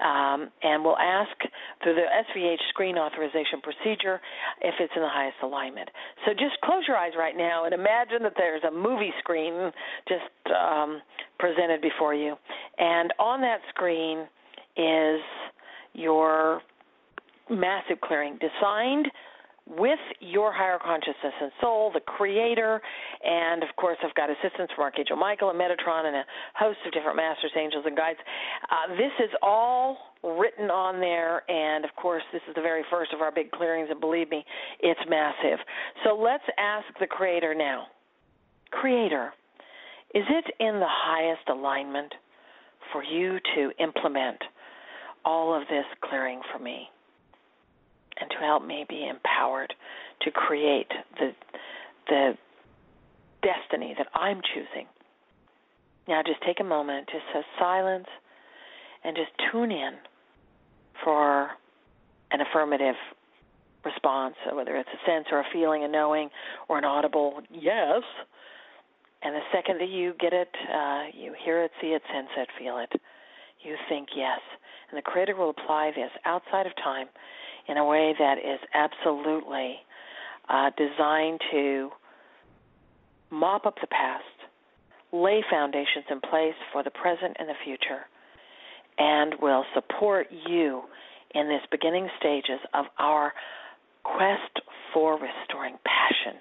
um, 0.00 0.50
and 0.62 0.82
we'll 0.84 0.98
ask 0.98 1.30
through 1.82 1.94
the 1.94 2.06
SVH 2.34 2.68
screen 2.70 2.98
authorization 2.98 3.60
procedure 3.62 4.20
if 4.60 4.74
it's 4.80 4.92
in 4.96 5.02
the 5.02 5.08
highest 5.08 5.36
alignment. 5.42 5.88
So 6.26 6.32
just 6.32 6.60
close 6.64 6.82
your 6.88 6.96
eyes 6.96 7.12
right 7.16 7.36
now 7.36 7.64
and 7.64 7.74
imagine 7.74 8.22
that 8.22 8.34
there's 8.36 8.62
a 8.64 8.70
movie 8.70 9.12
screen 9.20 9.70
just 10.08 10.54
um, 10.54 11.00
presented 11.38 11.80
before 11.80 12.14
you, 12.14 12.34
and 12.78 13.12
on 13.18 13.40
that 13.40 13.60
screen 13.70 14.26
is 14.76 15.20
your 15.92 16.60
massive 17.50 18.00
clearing 18.02 18.38
designed 18.40 19.06
with 19.66 19.98
your 20.20 20.52
higher 20.52 20.78
consciousness 20.78 21.32
and 21.40 21.50
soul, 21.60 21.90
the 21.94 22.00
creator, 22.00 22.80
and 23.24 23.62
of 23.62 23.70
course, 23.76 23.96
I've 24.04 24.14
got 24.14 24.28
assistance 24.28 24.70
from 24.74 24.84
Archangel 24.84 25.16
Michael 25.16 25.50
and 25.50 25.58
Metatron 25.58 26.04
and 26.04 26.16
a 26.16 26.24
host 26.54 26.78
of 26.86 26.92
different 26.92 27.16
masters, 27.16 27.50
angels, 27.56 27.84
and 27.86 27.96
guides. 27.96 28.18
Uh, 28.70 28.94
this 28.96 29.12
is 29.24 29.30
all 29.42 29.96
written 30.22 30.70
on 30.70 31.00
there, 31.00 31.48
and 31.50 31.84
of 31.84 31.90
course, 31.96 32.22
this 32.32 32.42
is 32.48 32.54
the 32.54 32.60
very 32.60 32.82
first 32.90 33.12
of 33.14 33.20
our 33.20 33.32
big 33.32 33.50
clearings, 33.52 33.88
and 33.90 34.00
believe 34.00 34.28
me, 34.30 34.44
it's 34.80 35.00
massive. 35.08 35.58
So 36.04 36.14
let's 36.14 36.44
ask 36.58 36.86
the 37.00 37.06
creator 37.06 37.54
now 37.54 37.86
Creator, 38.70 39.32
is 40.14 40.24
it 40.28 40.44
in 40.60 40.80
the 40.80 40.88
highest 40.88 41.48
alignment 41.48 42.12
for 42.92 43.02
you 43.02 43.38
to 43.54 43.70
implement 43.82 44.38
all 45.24 45.54
of 45.54 45.62
this 45.68 45.84
clearing 46.02 46.40
for 46.52 46.58
me? 46.58 46.88
And 48.20 48.30
to 48.30 48.36
help 48.38 48.64
me 48.64 48.84
be 48.88 49.06
empowered 49.08 49.72
to 50.22 50.30
create 50.30 50.90
the 51.18 51.32
the 52.08 52.32
destiny 53.42 53.94
that 53.96 54.08
I'm 54.14 54.40
choosing. 54.54 54.86
Now 56.08 56.22
just 56.22 56.40
take 56.46 56.60
a 56.60 56.64
moment, 56.64 57.08
just 57.10 57.24
a 57.34 57.42
silence 57.58 58.06
and 59.04 59.16
just 59.16 59.30
tune 59.50 59.70
in 59.70 59.92
for 61.02 61.50
an 62.30 62.40
affirmative 62.40 62.94
response, 63.84 64.34
whether 64.52 64.76
it's 64.76 64.88
a 64.88 65.10
sense 65.10 65.26
or 65.30 65.40
a 65.40 65.44
feeling, 65.52 65.84
a 65.84 65.88
knowing, 65.88 66.30
or 66.68 66.78
an 66.78 66.84
audible 66.84 67.40
yes. 67.50 68.02
And 69.22 69.34
the 69.34 69.40
second 69.52 69.80
that 69.80 69.88
you 69.88 70.14
get 70.20 70.32
it, 70.32 70.48
uh, 70.72 71.04
you 71.14 71.34
hear 71.44 71.62
it, 71.64 71.70
see 71.80 71.88
it, 71.88 72.02
sense 72.12 72.28
it, 72.36 72.48
feel 72.58 72.78
it, 72.78 73.00
you 73.62 73.76
think 73.88 74.08
yes. 74.16 74.40
And 74.90 74.98
the 74.98 75.02
Creator 75.02 75.36
will 75.36 75.50
apply 75.50 75.92
this 75.94 76.10
outside 76.24 76.66
of 76.66 76.72
time 76.76 77.06
in 77.68 77.76
a 77.76 77.84
way 77.84 78.14
that 78.18 78.38
is 78.38 78.60
absolutely 78.74 79.76
uh, 80.48 80.70
designed 80.76 81.40
to 81.50 81.90
mop 83.30 83.66
up 83.66 83.74
the 83.80 83.86
past, 83.86 84.24
lay 85.12 85.42
foundations 85.50 86.04
in 86.10 86.20
place 86.20 86.54
for 86.72 86.82
the 86.82 86.90
present 86.90 87.36
and 87.38 87.48
the 87.48 87.54
future, 87.64 88.02
and 88.98 89.34
will 89.40 89.64
support 89.74 90.26
you 90.48 90.82
in 91.34 91.48
this 91.48 91.62
beginning 91.70 92.08
stages 92.18 92.60
of 92.74 92.86
our 92.98 93.32
quest 94.04 94.60
for 94.92 95.14
restoring 95.14 95.76
passion. 95.84 96.38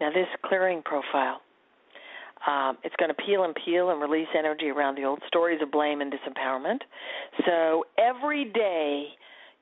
Now, 0.00 0.10
this 0.10 0.26
clearing 0.44 0.82
profile 0.82 1.40
um, 2.46 2.78
it's 2.82 2.94
going 2.96 3.08
to 3.08 3.22
peel 3.26 3.44
and 3.44 3.54
peel 3.64 3.90
and 3.90 4.00
release 4.00 4.28
energy 4.36 4.68
around 4.68 4.96
the 4.96 5.04
old 5.04 5.20
stories 5.26 5.60
of 5.62 5.70
blame 5.70 6.00
and 6.00 6.12
disempowerment. 6.12 6.80
So 7.46 7.84
every 7.98 8.46
day 8.46 9.08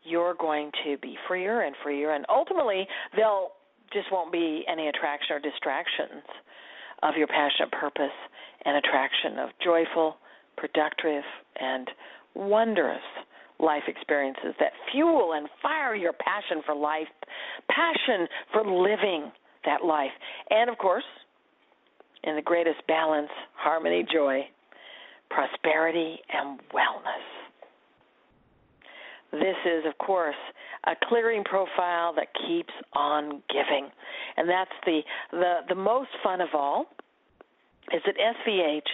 you're 0.03 0.35
going 0.35 0.71
to 0.85 0.97
be 0.99 1.17
freer 1.29 1.63
and 1.63 1.75
freer, 1.83 2.15
and 2.15 2.25
ultimately 2.29 2.87
there 3.15 3.27
just 3.93 4.07
won't 4.11 4.33
be 4.33 4.65
any 4.71 4.89
attraction 4.89 5.37
or 5.37 5.41
distractions 5.41 6.25
of 7.03 7.15
your 7.17 7.27
passionate 7.27 7.73
purpose 7.73 8.17
and 8.65 8.77
attraction 8.77 9.39
of 9.39 9.51
joyful, 9.63 10.17
productive, 10.57 11.23
and 11.59 11.89
wondrous 12.35 13.01
life 13.59 13.83
experiences 13.89 14.55
that 14.59 14.73
fuel 14.91 15.33
and 15.35 15.49
fire 15.63 15.95
your 15.95 16.13
passion 16.15 16.63
for 16.65 16.75
life, 16.75 17.09
passion 17.69 18.27
for 18.53 18.65
living 18.65 19.31
that 19.65 19.85
life. 19.85 20.13
And 20.51 20.71
of 20.71 20.79
course, 20.79 21.05
in 22.25 22.37
the 22.37 22.43
greatest 22.43 22.87
balance, 22.87 23.31
harmony, 23.55 24.05
joy, 24.13 24.41
prosperity, 25.31 26.19
and 26.33 26.61
wellness. 26.75 27.27
This 29.33 29.57
is, 29.65 29.85
of 29.87 29.97
course, 30.05 30.35
a 30.87 30.93
clearing 31.05 31.45
profile 31.45 32.13
that 32.15 32.29
keeps 32.47 32.73
on 32.95 33.43
giving. 33.49 33.89
And 34.37 34.49
that's 34.49 34.71
the, 34.85 35.01
the, 35.31 35.55
the 35.69 35.75
most 35.75 36.11
fun 36.23 36.41
of 36.41 36.49
all 36.53 36.87
is 37.93 38.03
that 38.07 38.15
SVH, 38.17 38.87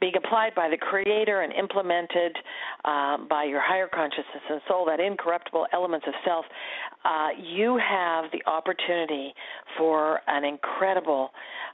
being 0.00 0.12
applied 0.16 0.54
by 0.54 0.68
the 0.68 0.76
Creator 0.76 1.40
and 1.42 1.52
implemented 1.52 2.36
uh, 2.84 3.18
by 3.28 3.44
your 3.44 3.60
higher 3.60 3.88
consciousness 3.88 4.42
and 4.50 4.60
soul, 4.68 4.84
that 4.86 5.00
incorruptible 5.00 5.66
elements 5.72 6.06
of 6.06 6.14
self, 6.24 6.44
uh, 7.04 7.28
you 7.42 7.78
have 7.78 8.26
the 8.32 8.42
opportunity 8.50 9.34
for 9.76 10.20
an 10.26 10.44
incredible, 10.44 11.30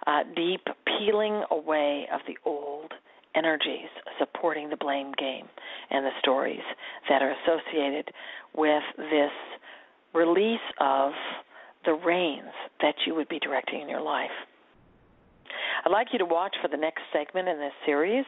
uh, 0.06 0.22
deep 0.34 0.62
peeling 0.86 1.42
away 1.50 2.06
of 2.12 2.20
the 2.26 2.36
old 2.44 2.92
energies 3.34 3.88
supporting 4.18 4.70
the 4.70 4.76
blame 4.76 5.12
game 5.18 5.46
and 5.90 6.04
the 6.04 6.10
stories 6.20 6.62
that 7.08 7.22
are 7.22 7.34
associated 7.42 8.10
with 8.56 8.82
this 8.96 9.30
release 10.14 10.58
of 10.80 11.12
the 11.84 11.92
reins 11.92 12.52
that 12.80 12.94
you 13.06 13.14
would 13.14 13.28
be 13.28 13.38
directing 13.38 13.82
in 13.82 13.88
your 13.88 14.00
life. 14.00 14.30
I'd 15.84 15.92
like 15.92 16.08
you 16.12 16.18
to 16.18 16.24
watch 16.24 16.56
for 16.60 16.68
the 16.68 16.76
next 16.76 17.02
segment 17.12 17.48
in 17.48 17.58
this 17.58 17.72
series 17.86 18.24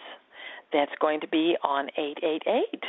that's 0.72 0.92
going 1.00 1.20
to 1.20 1.28
be 1.28 1.56
on 1.62 1.88
888. 1.96 2.84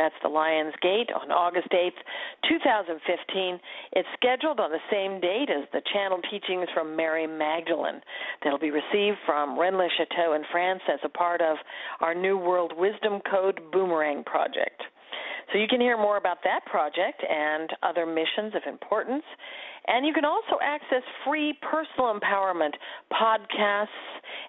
That's 0.00 0.16
the 0.22 0.30
Lion's 0.30 0.72
Gate 0.80 1.10
on 1.12 1.30
August 1.30 1.68
8th, 1.68 2.00
2015. 2.48 3.60
It's 3.92 4.08
scheduled 4.16 4.58
on 4.58 4.72
the 4.72 4.80
same 4.90 5.20
date 5.20 5.50
as 5.52 5.68
the 5.74 5.82
channel 5.92 6.22
teachings 6.30 6.68
from 6.72 6.96
Mary 6.96 7.26
Magdalene 7.26 8.00
that'll 8.42 8.58
be 8.58 8.70
received 8.70 9.18
from 9.26 9.60
Rennes 9.60 9.92
Chateau 9.98 10.32
in 10.32 10.44
France 10.50 10.80
as 10.88 11.00
a 11.04 11.10
part 11.10 11.42
of 11.42 11.58
our 12.00 12.14
New 12.14 12.38
World 12.38 12.72
Wisdom 12.78 13.20
Code 13.30 13.60
Boomerang 13.70 14.24
project. 14.24 14.80
So 15.52 15.58
you 15.58 15.68
can 15.68 15.82
hear 15.82 15.98
more 15.98 16.16
about 16.16 16.38
that 16.44 16.64
project 16.64 17.22
and 17.28 17.68
other 17.82 18.06
missions 18.06 18.54
of 18.54 18.62
importance 18.66 19.24
and 19.86 20.06
you 20.06 20.14
can 20.14 20.24
also 20.24 20.56
access 20.62 21.02
free 21.26 21.58
personal 21.60 22.14
empowerment 22.14 22.72
podcasts 23.12 23.88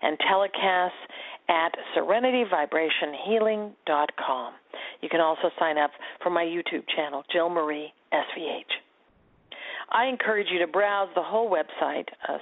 and 0.01 0.17
telecasts 0.19 0.91
at 1.49 1.75
serenityvibrationhealing.com. 1.97 4.53
You 5.01 5.09
can 5.09 5.21
also 5.21 5.49
sign 5.59 5.77
up 5.77 5.91
for 6.21 6.29
my 6.29 6.43
YouTube 6.43 6.83
channel, 6.95 7.23
Jill 7.31 7.49
Marie 7.49 7.93
SVH. 8.13 8.71
I 9.91 10.05
encourage 10.05 10.47
you 10.49 10.59
to 10.59 10.67
browse 10.67 11.09
the 11.15 11.21
whole 11.21 11.51
website, 11.51 12.07
uh, 12.29 12.37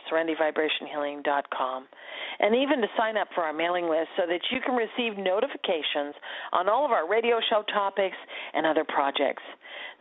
and 2.39 2.55
even 2.55 2.81
to 2.81 2.87
sign 2.95 3.17
up 3.17 3.27
for 3.33 3.43
our 3.43 3.53
mailing 3.53 3.89
list 3.89 4.09
so 4.15 4.27
that 4.27 4.41
you 4.51 4.59
can 4.63 4.75
receive 4.75 5.17
notifications 5.17 6.13
on 6.51 6.69
all 6.69 6.85
of 6.85 6.91
our 6.91 7.09
radio 7.09 7.39
show 7.49 7.63
topics 7.73 8.17
and 8.53 8.67
other 8.67 8.83
projects. 8.83 9.41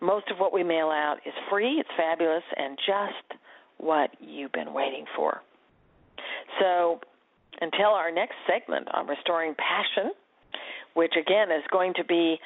Most 0.01 0.31
of 0.31 0.39
what 0.39 0.53
we 0.53 0.63
mail 0.63 0.89
out 0.89 1.17
is 1.25 1.33
free, 1.51 1.81
it's 1.81 1.89
fabulous, 1.97 2.45
and 2.57 2.77
just 2.87 3.41
what 3.79 4.11
you've 4.21 4.53
been 4.53 4.75
waiting 4.75 5.07
for. 5.17 5.41
So, 6.61 7.01
until 7.61 7.89
our 7.89 8.13
next 8.13 8.35
segment 8.47 8.89
on 8.93 9.07
restoring 9.07 9.55
passion, 9.55 10.13
which 10.99 11.15
again 11.17 11.53
is 11.53 11.63
going 11.71 11.95
to 11.95 12.03
be 12.03 12.41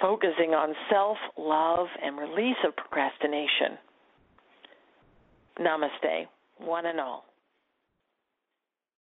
focusing 0.00 0.50
on 0.50 0.74
self 0.90 1.16
love 1.38 1.86
and 2.04 2.18
release 2.18 2.56
of 2.66 2.74
procrastination. 2.74 3.78
Namaste, 5.60 6.26
one 6.58 6.86
and 6.86 6.98
all. 6.98 7.24